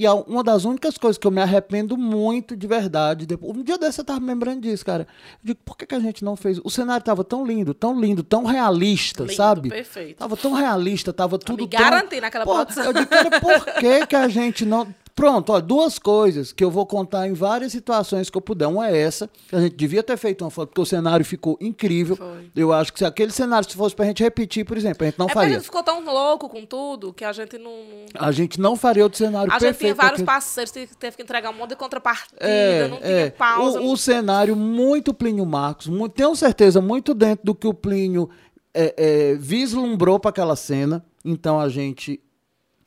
[0.00, 3.76] E uma das únicas coisas que eu me arrependo muito de verdade, depois, um dia
[3.76, 5.06] desse eu tava me lembrando disso, cara.
[5.34, 6.58] Eu digo, por que, que a gente não fez?
[6.64, 9.68] O cenário tava tão lindo, tão lindo, tão realista, Lindo, sabe?
[9.68, 10.16] perfeito.
[10.16, 11.78] Tava tão realista, tava tudo me tão...
[11.78, 12.84] garantir naquela Pô, produção.
[12.84, 14.88] Eu digo, cara, por que, que a gente não...
[15.14, 18.66] Pronto, ó, duas coisas que eu vou contar em várias situações que eu puder.
[18.68, 21.58] Uma é essa, que a gente devia ter feito uma foto, porque o cenário ficou
[21.60, 22.16] incrível.
[22.16, 22.50] Foi.
[22.56, 25.18] Eu acho que se aquele cenário se fosse pra gente repetir, por exemplo, a gente
[25.18, 25.54] não é porque a faria.
[25.56, 27.72] gente ficou tão louco com tudo que a gente não.
[28.14, 29.80] A gente não faria outro cenário A gente perfeito.
[29.80, 33.30] tinha vários daquele- parceiros, teve que entregar um monte de contrapartida, É, não tinha é.
[33.30, 33.80] pausa.
[33.80, 38.30] O, o cenário muito Plínio Marcos, mu- tenho certeza, muito dentro do que o Plínio
[38.72, 41.04] é, é, vislumbrou para aquela cena.
[41.24, 42.18] Então a gente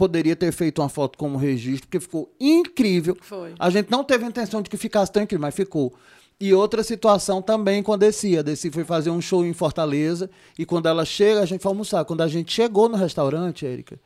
[0.03, 3.15] poderia ter feito uma foto como registro, porque ficou incrível.
[3.21, 3.53] Foi.
[3.57, 5.93] A gente não teve a intenção de que ficasse tão incrível, mas ficou.
[6.41, 8.37] E outra situação também com a Desi.
[8.37, 10.29] A Desi foi fazer um show em Fortaleza
[10.59, 12.03] e quando ela chega, a gente foi almoçar.
[12.03, 13.97] Quando a gente chegou no restaurante, Érica,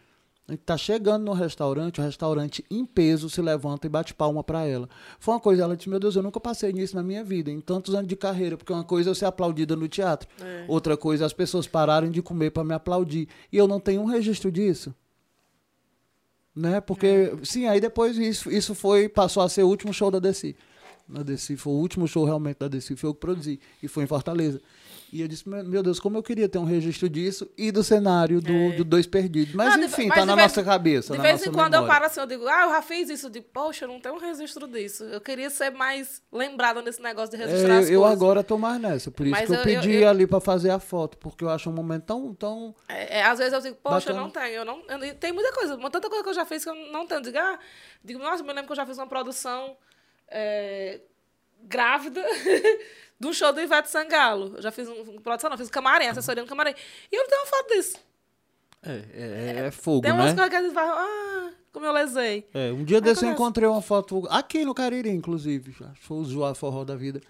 [0.47, 4.43] a gente tá chegando no restaurante, o restaurante em peso se levanta e bate palma
[4.43, 4.87] pra ela.
[5.19, 7.59] Foi uma coisa, ela disse, meu Deus, eu nunca passei nisso na minha vida, em
[7.59, 10.63] tantos anos de carreira, porque uma coisa é eu ser aplaudida no teatro, É.
[10.67, 13.27] outra coisa é as pessoas pararem de comer pra me aplaudir.
[13.51, 14.93] E eu não tenho um registro disso.
[16.57, 16.81] Né?
[16.81, 20.55] Porque, sim, aí depois isso, isso foi, passou a ser o último show da DC.
[21.07, 24.05] Na DC, foi o último show realmente da DC, foi eu que produzi, e foi
[24.05, 24.59] em Fortaleza.
[25.11, 28.41] E eu disse, meu Deus, como eu queria ter um registro disso e do cenário
[28.41, 29.53] do, do Dois Perdidos.
[29.55, 31.13] Mas Não, de- enfim, mas tá de na vez- nossa cabeça.
[31.15, 31.87] De vez em quando eu memória.
[32.01, 33.27] paro assim, eu digo, ah, eu já fiz isso.
[33.27, 35.05] Eu digo, poxa, eu não tenho um registro disso.
[35.05, 38.17] Eu queria ser mais lembrada nesse negócio de registrar É, as eu coisas.
[38.21, 40.41] agora tô mais nessa, por isso Mas que eu, eu- pedi eu- eu- ali pra
[40.41, 43.61] fazer a foto, porque eu acho um momento tão, tão É, é, às vezes eu
[43.61, 44.21] digo, poxa, eu Bacana.
[44.21, 44.53] não tenho.
[44.55, 47.07] Eu não, eu, tem muita coisa, tanta coisa que eu já fiz que eu não
[47.07, 47.21] tenho.
[47.21, 47.57] Digo, ah,
[48.03, 49.77] digo, nossa, eu me lembro que eu já fiz uma produção
[50.27, 50.99] é,
[53.19, 54.53] grávida do show do Ivete Sangalo.
[54.55, 56.73] Eu já fiz um produção, não, fiz um camarim, assessoria no camarim.
[57.11, 57.97] E eu não tenho uma foto disso.
[58.83, 60.17] É, é, é fogo, Tem né?
[60.17, 62.47] umas coisas que gente vai, ah, como eu lesei.
[62.53, 65.75] É, um dia desse eu encontrei uma foto aqui no Cariri, inclusive.
[65.99, 67.21] Foi o Zoar Forró da vida.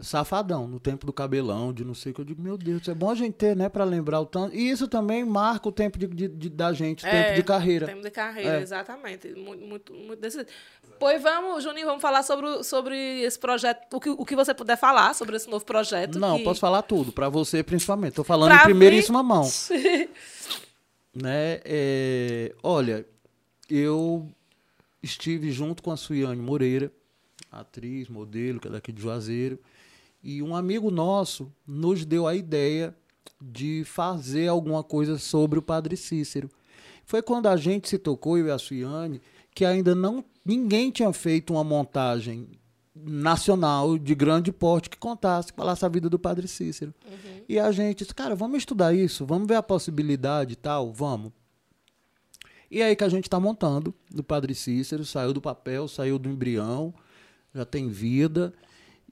[0.00, 2.20] Safadão, no tempo do cabelão, de não sei o que.
[2.22, 4.56] Eu digo, meu Deus, é bom a gente ter, né, pra lembrar o tanto.
[4.56, 7.42] E isso também marca o tempo de, de- de- da gente, o É, tempo de
[7.44, 7.86] carreira.
[7.86, 8.62] Tempo de carreira, É.
[8.62, 9.28] exatamente.
[9.34, 10.44] Muito, muito, muito desse.
[10.98, 14.76] Pois vamos, Juninho, vamos falar sobre, sobre esse projeto, o que, o que você puder
[14.76, 16.18] falar sobre esse novo projeto.
[16.18, 16.44] Não, que...
[16.44, 18.14] posso falar tudo, pra você principalmente.
[18.14, 19.42] Tô falando Pra em primeiríssima mim- mão.
[21.14, 21.60] né?
[21.64, 23.06] É, olha,
[23.68, 24.28] eu
[25.02, 26.90] estive junto com a Suiane Moreira,
[27.50, 29.58] atriz, modelo, que é daqui de Juazeiro,
[30.22, 32.94] e um amigo nosso nos deu a ideia
[33.40, 36.48] de fazer alguma coisa sobre o Padre Cícero.
[37.04, 39.20] Foi quando a gente se tocou, eu e a Suiane,
[39.54, 42.48] que ainda não ninguém tinha feito uma montagem
[42.94, 46.94] nacional de grande porte que contasse, que falasse a vida do Padre Cícero.
[47.48, 51.32] E a gente disse, cara, vamos estudar isso, vamos ver a possibilidade e tal, vamos.
[52.70, 56.28] E aí que a gente está montando do Padre Cícero, saiu do papel, saiu do
[56.28, 56.94] embrião,
[57.54, 58.52] já tem vida.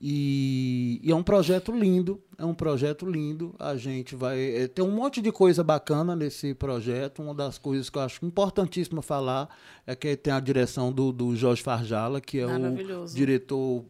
[0.02, 3.54] E, e é um projeto lindo, é um projeto lindo.
[3.58, 7.20] A gente vai é, ter um monte de coisa bacana nesse projeto.
[7.20, 9.54] Uma das coisas que eu acho importantíssima falar
[9.86, 13.84] é que tem a direção do, do Jorge Farjala, que é o diretor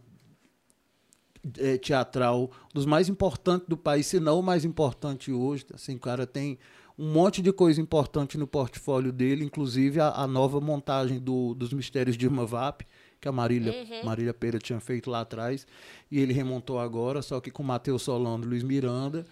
[1.59, 5.65] é, teatral dos mais importantes do país, se não o mais importante hoje.
[5.73, 6.59] Assim, o cara tem
[6.99, 11.73] um monte de coisa importante no portfólio dele, inclusive a, a nova montagem do, dos
[11.73, 12.83] Mistérios de Irma Vap,
[13.21, 15.66] que a Marília, Marília Pereira tinha feito lá atrás,
[16.11, 19.27] e ele remontou agora, só que com Matheus Solano e Luiz Miranda.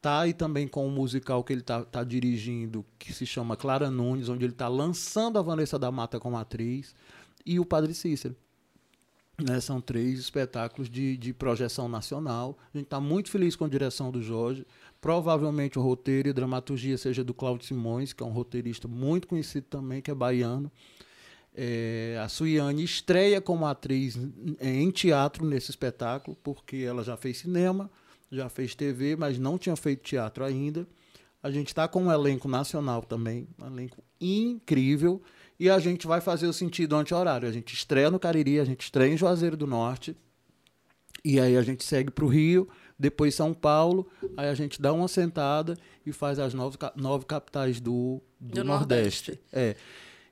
[0.00, 3.90] Tá, e também com um musical que ele tá, tá dirigindo, que se chama Clara
[3.90, 6.94] Nunes, onde ele está lançando a Vanessa da Mata como atriz,
[7.44, 8.36] e o Padre Cícero.
[9.42, 12.56] Né, são três espetáculos de, de projeção nacional.
[12.72, 14.64] A gente está muito feliz com a direção do Jorge.
[14.98, 19.66] Provavelmente o roteiro e dramaturgia seja do Cláudio Simões, que é um roteirista muito conhecido
[19.68, 20.70] também, que é baiano.
[21.58, 24.18] É, a Suiane estreia como atriz
[24.60, 27.90] em teatro nesse espetáculo, porque ela já fez cinema,
[28.30, 30.86] já fez TV, mas não tinha feito teatro ainda.
[31.42, 35.22] A gente está com um elenco nacional também, um elenco incrível.
[35.58, 37.48] E a gente vai fazer o sentido anti-horário.
[37.48, 40.14] A gente estreia no Cariri, a gente estreia em Juazeiro do Norte.
[41.24, 44.06] E aí a gente segue para o Rio, depois São Paulo.
[44.36, 48.64] Aí a gente dá uma sentada e faz as nove, nove capitais do, do, Do
[48.64, 49.30] Nordeste.
[49.30, 49.40] Nordeste.
[49.52, 49.76] É.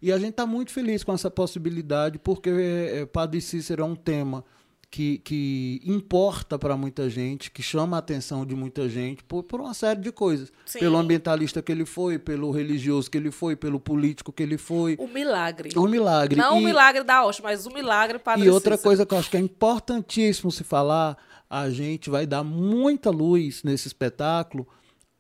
[0.04, 3.94] E a gente está muito feliz com essa possibilidade, porque é, Padre Cícero é um
[3.96, 4.44] tema
[4.90, 9.62] que, que importa para muita gente, que chama a atenção de muita gente por, por
[9.62, 10.52] uma série de coisas.
[10.66, 10.78] Sim.
[10.80, 14.94] Pelo ambientalista que ele foi, pelo religioso que ele foi, pelo político que ele foi.
[15.00, 15.70] O milagre.
[15.74, 16.36] O milagre.
[16.38, 18.82] Não o E- milagre da Osh, mas o milagre Padre e outra Cícero.
[18.88, 21.16] coisa que eu acho que é importantíssimo se falar,
[21.48, 24.68] a gente vai dar muita luz nesse espetáculo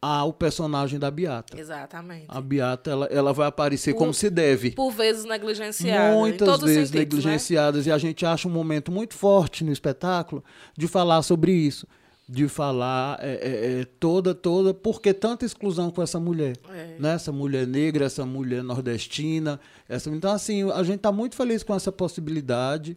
[0.06, 1.58] ao personagem da Beata.
[1.58, 2.26] Exatamente.
[2.28, 4.72] A Beata, ela, ela vai aparecer Por- como se deve.
[4.72, 6.14] Por vezes negligenciada.
[6.14, 6.98] Muitas vezes sentidos, né?
[6.98, 7.86] negligenciadas.
[7.86, 10.44] E a gente acha um momento muito forte no espetáculo
[10.76, 11.86] de falar sobre isso.
[12.28, 16.54] De falar é, é, é, toda, toda, porque tanta exclusão com essa mulher.
[16.70, 16.96] É.
[16.98, 17.14] Né?
[17.14, 19.58] Essa mulher negra, essa mulher nordestina.
[19.88, 20.10] Essa...
[20.10, 22.94] Então, assim, a gente está muito feliz com essa possibilidade.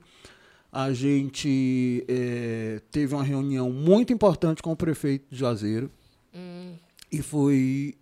[0.69, 5.89] A gente é, teve uma reunião muito importante com o prefeito de Juazeiro.
[6.35, 6.73] Hum.
[7.11, 7.95] E foi.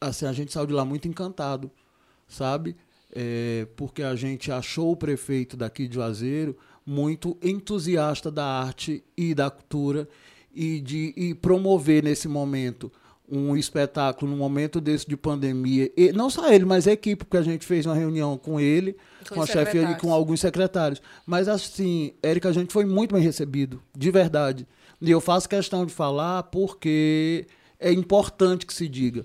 [0.00, 1.70] Assim, a gente saiu de lá muito encantado,
[2.26, 2.76] sabe?
[3.12, 6.56] É, porque a gente achou o prefeito daqui de Juazeiro
[6.86, 10.08] muito entusiasta da arte e da cultura
[10.54, 12.90] e de e promover nesse momento
[13.30, 15.90] um espetáculo, num momento desse de pandemia.
[15.96, 18.96] E não só ele, mas a equipe, porque a gente fez uma reunião com ele,
[19.28, 21.00] Com com, a chefe e com alguns secretários.
[21.24, 24.66] Mas assim, Érica, a gente foi muito bem recebido, de verdade.
[25.00, 27.46] E eu faço questão de falar porque
[27.80, 29.24] é importante que se diga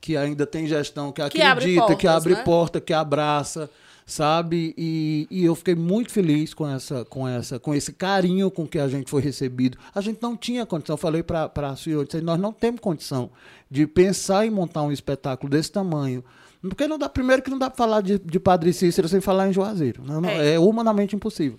[0.00, 2.42] que ainda tem gestão que Que abre acredita, que portas, abre né?
[2.42, 3.70] porta, que abraça,
[4.06, 4.74] sabe?
[4.78, 8.78] E, e eu fiquei muito feliz com essa, com essa, com esse carinho com que
[8.78, 9.76] a gente foi recebido.
[9.94, 10.94] A gente não tinha condição.
[10.94, 13.30] Eu falei para a senhora, eu disse, nós não temos condição
[13.70, 16.24] de pensar em montar um espetáculo desse tamanho.
[16.62, 19.48] Porque não dá, primeiro que não dá para falar de, de Padre Cícero sem falar
[19.48, 20.02] em Juazeiro.
[20.02, 20.54] Não, não, É.
[20.54, 21.58] é humanamente impossível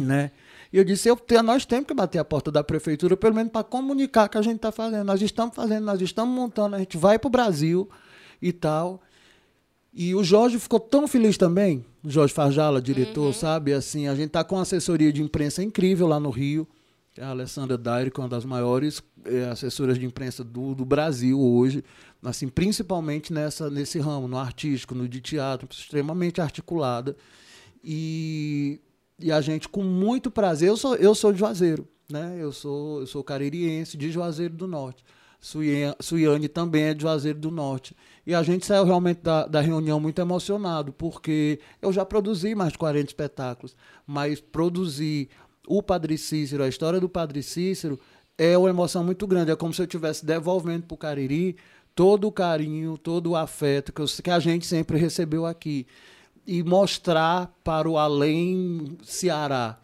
[0.00, 0.30] né?
[0.74, 3.52] E eu disse, eu, te- nós temos que bater a porta da prefeitura, pelo menos
[3.52, 5.04] para comunicar que a gente está fazendo.
[5.06, 7.88] Nós estamos fazendo, nós estamos montando, a gente vai para o Brasil
[8.42, 9.00] e tal.
[9.92, 13.72] E o Jorge ficou tão feliz também, o Jorge Farjala, diretor, sabe?
[13.72, 16.66] Assim, a gente está com uma assessoria de imprensa incrível lá no Rio.
[17.16, 20.84] é A Alessandra Daire, que é uma das maiores eh, assessoras de imprensa do, do
[20.84, 21.84] Brasil hoje,
[22.20, 27.16] assim, principalmente nessa, nesse ramo, no artístico, no de teatro, extremamente articulada.
[27.84, 28.80] E
[29.24, 32.36] e a gente, com muito prazer, eu sou, eu sou de Juazeiro, né?
[32.38, 35.02] Eu sou, eu sou caririense de Juazeiro do Norte.
[35.40, 37.96] Suiane também é de Juazeiro do Norte.
[38.26, 42.72] E a gente saiu realmente da, da reunião muito emocionado, porque eu já produzi mais
[42.72, 43.74] de 40 espetáculos,
[44.06, 45.30] mas produzir
[45.66, 47.98] o Padre Cícero, a história do Padre Cícero,
[48.36, 49.50] é uma emoção muito grande.
[49.50, 51.56] É como se eu estivesse devolvendo para o Cariri
[51.94, 55.86] todo o carinho, todo o afeto que, eu, que a gente sempre recebeu aqui.
[56.46, 59.78] E mostrar para o além Ceará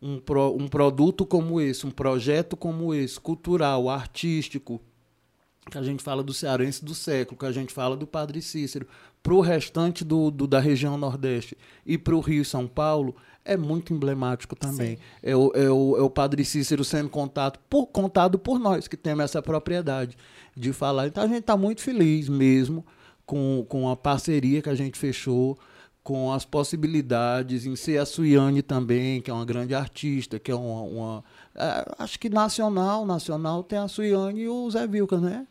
[0.00, 4.80] um, pro, um produto como esse, um projeto como esse, cultural, artístico,
[5.70, 8.86] que a gente fala do cearense do século, que a gente fala do Padre Cícero,
[9.22, 13.14] para o restante do, do, da região Nordeste e para o Rio e São Paulo,
[13.44, 14.98] é muito emblemático também.
[15.22, 18.96] É o, é, o, é o Padre Cícero sendo contado por, contado por nós, que
[18.96, 20.16] temos essa propriedade
[20.56, 21.06] de falar.
[21.06, 22.84] Então a gente está muito feliz mesmo
[23.26, 25.58] com, com a parceria que a gente fechou
[26.02, 30.54] com as possibilidades em ser a Suiane também, que é uma grande artista, que é
[30.54, 30.82] uma.
[30.82, 31.24] uma
[31.54, 35.46] é, acho que nacional, nacional tem a Suiane e o Zé Vilca, né?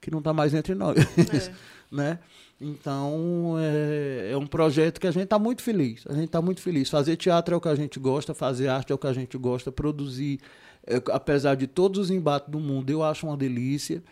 [0.00, 0.98] Que não está mais entre nós.
[0.98, 1.52] É.
[1.90, 2.18] né?
[2.60, 6.04] Então é, é, um projeto que a gente está muito feliz.
[6.08, 6.90] A gente está muito feliz.
[6.90, 9.38] Fazer teatro é o que a gente gosta, fazer arte é o que a gente
[9.38, 10.40] gosta, produzir,
[10.86, 14.02] é, apesar de todos os embates do mundo, eu acho uma delícia.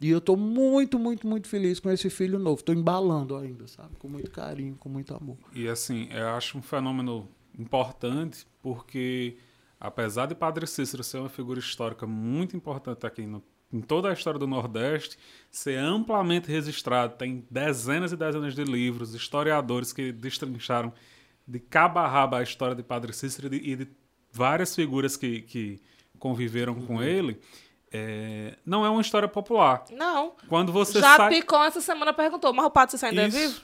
[0.00, 2.60] E eu estou muito, muito, muito feliz com esse filho novo.
[2.60, 3.96] Estou embalando ainda, sabe?
[3.98, 5.38] Com muito carinho, com muito amor.
[5.52, 7.28] E assim, eu acho um fenômeno
[7.58, 9.36] importante, porque
[9.78, 13.42] apesar de Padre Cícero ser uma figura histórica muito importante aqui no,
[13.72, 15.18] em toda a história do Nordeste,
[15.50, 20.92] ser amplamente registrado, tem dezenas e dezenas de livros, historiadores que destrincharam
[21.46, 23.88] de cabo a rabo a história de Padre Cícero e de, e de
[24.32, 25.80] várias figuras que, que
[26.18, 26.86] conviveram uhum.
[26.86, 27.38] com ele
[27.96, 29.84] é, não é uma história popular.
[29.92, 30.32] Não.
[30.48, 31.30] Quando você Já sai...
[31.30, 33.36] Picon essa semana perguntou, mas o Pato você ainda Isso.
[33.36, 33.60] é vivo?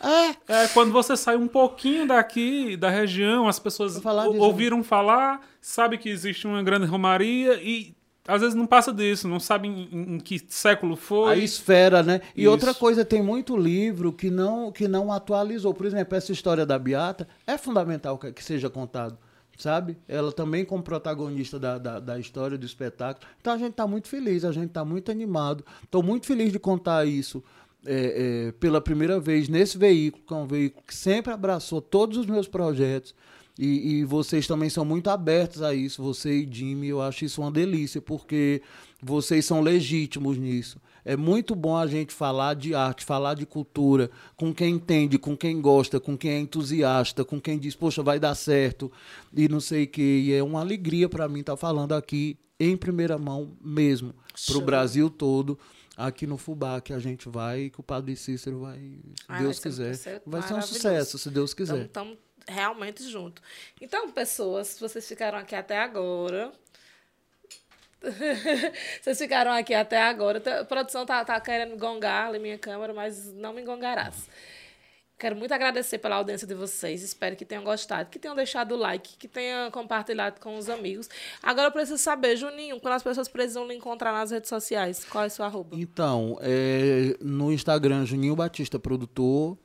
[0.48, 0.62] É.
[0.64, 0.68] é.
[0.68, 6.08] Quando você sai um pouquinho daqui, da região, as pessoas falar ouviram falar, sabe que
[6.08, 7.92] existe uma grande romaria e
[8.28, 11.32] às vezes não passa disso, não sabe em, em que século foi.
[11.32, 12.20] A esfera, né?
[12.36, 12.50] E Isso.
[12.52, 15.74] outra coisa, tem muito livro que não, que não atualizou.
[15.74, 19.18] Por exemplo, essa história da Beata é fundamental que, que seja contado
[19.60, 19.96] sabe?
[20.08, 23.26] Ela também como protagonista da, da, da, história do espetáculo.
[23.40, 25.64] Então a gente está muito feliz, a gente está muito animado.
[25.84, 27.42] Estou muito feliz de contar isso
[27.86, 32.16] é, é, pela primeira vez nesse veículo, que é um veículo que sempre abraçou todos
[32.16, 33.14] os meus projetos.
[33.58, 37.42] E, e vocês também são muito abertos a isso, você e Jimmy, eu acho isso
[37.42, 38.62] uma delícia, porque
[39.02, 40.80] vocês são legítimos nisso.
[41.04, 45.36] É muito bom a gente falar de arte, falar de cultura, com quem entende, com
[45.36, 48.90] quem gosta, com quem é entusiasta, com quem diz, poxa, vai dar certo,
[49.34, 50.22] e não sei o quê.
[50.24, 54.14] E é uma alegria para mim estar tá falando aqui em primeira mão mesmo,
[54.46, 55.58] para o Brasil todo,
[55.96, 59.94] aqui no Fubá, que a gente vai, que o Padre Cícero vai, se Deus quiser.
[59.94, 61.86] Ser vai ser um sucesso, se Deus quiser.
[61.86, 63.40] Estamos realmente junto.
[63.80, 66.52] Então, pessoas, vocês ficaram aqui até agora,
[69.02, 70.42] Vocês ficaram aqui até agora.
[70.60, 74.28] A produção tá, tá querendo gongar ali minha câmera, mas não me gongarás.
[75.20, 77.02] Quero muito agradecer pela audiência de vocês.
[77.02, 81.10] Espero que tenham gostado, que tenham deixado o like, que tenham compartilhado com os amigos.
[81.42, 85.24] Agora eu preciso saber, Juninho, quando as pessoas precisam lhe encontrar nas redes sociais, qual
[85.24, 85.76] é o seu arroba?
[85.78, 89.58] Então, é, no Instagram, Juninho Batista Produtor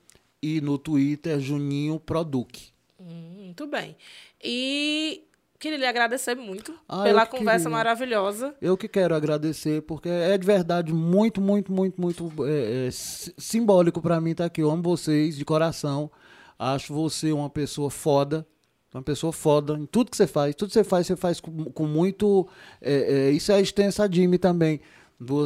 [0.43, 2.73] e no Twitter, Juninho Produc.
[2.99, 3.95] Hum, muito bem.
[4.43, 5.23] E
[5.65, 7.75] Queria lhe agradecer muito ah, pela conversa queria.
[7.75, 8.53] maravilhosa.
[8.61, 13.99] Eu que quero agradecer, porque é de verdade muito, muito, muito, muito é, é, simbólico
[13.99, 14.61] para mim estar tá aqui.
[14.61, 16.11] Eu amo vocês de coração.
[16.59, 18.45] Acho você uma pessoa foda.
[18.93, 20.53] Uma pessoa foda em tudo que você faz.
[20.53, 22.47] Tudo que você faz, você faz com, com muito.
[22.79, 24.79] É, é isso é a extensa Jimmy também.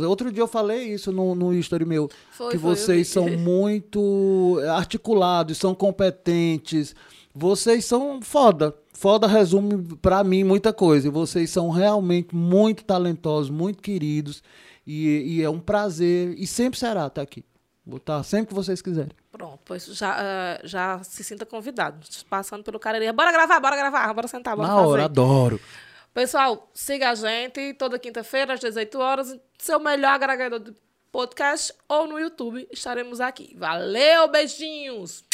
[0.06, 2.10] Outro dia eu falei isso no, no history meu.
[2.32, 6.94] Foi, que foi, vocês são muito articulados, são competentes.
[7.34, 8.76] Vocês são foda.
[9.00, 11.08] Foda resume para mim muita coisa.
[11.08, 14.44] E vocês são realmente muito talentosos, muito queridos.
[14.86, 16.36] E, e, é um prazer.
[16.38, 17.46] E sempre será estar aqui.
[17.86, 19.12] Vou estar sempre que vocês quiserem.
[19.32, 22.06] Pronto, pois já, uh, já se sinta convidado.
[22.30, 23.10] Passando pelo Cariri.
[23.14, 24.88] Bora gravar, bora gravar, bora sentar, bora Na fazer.
[24.88, 25.62] hora, adoro.
[26.14, 29.40] Pessoal, siga a gente toda quinta-feira, às 18 horas.
[29.58, 30.74] Seu melhor agregador de
[31.10, 32.68] podcast ou no YouTube.
[32.70, 33.56] Estaremos aqui.
[33.58, 35.29] Valeu, beijinhos!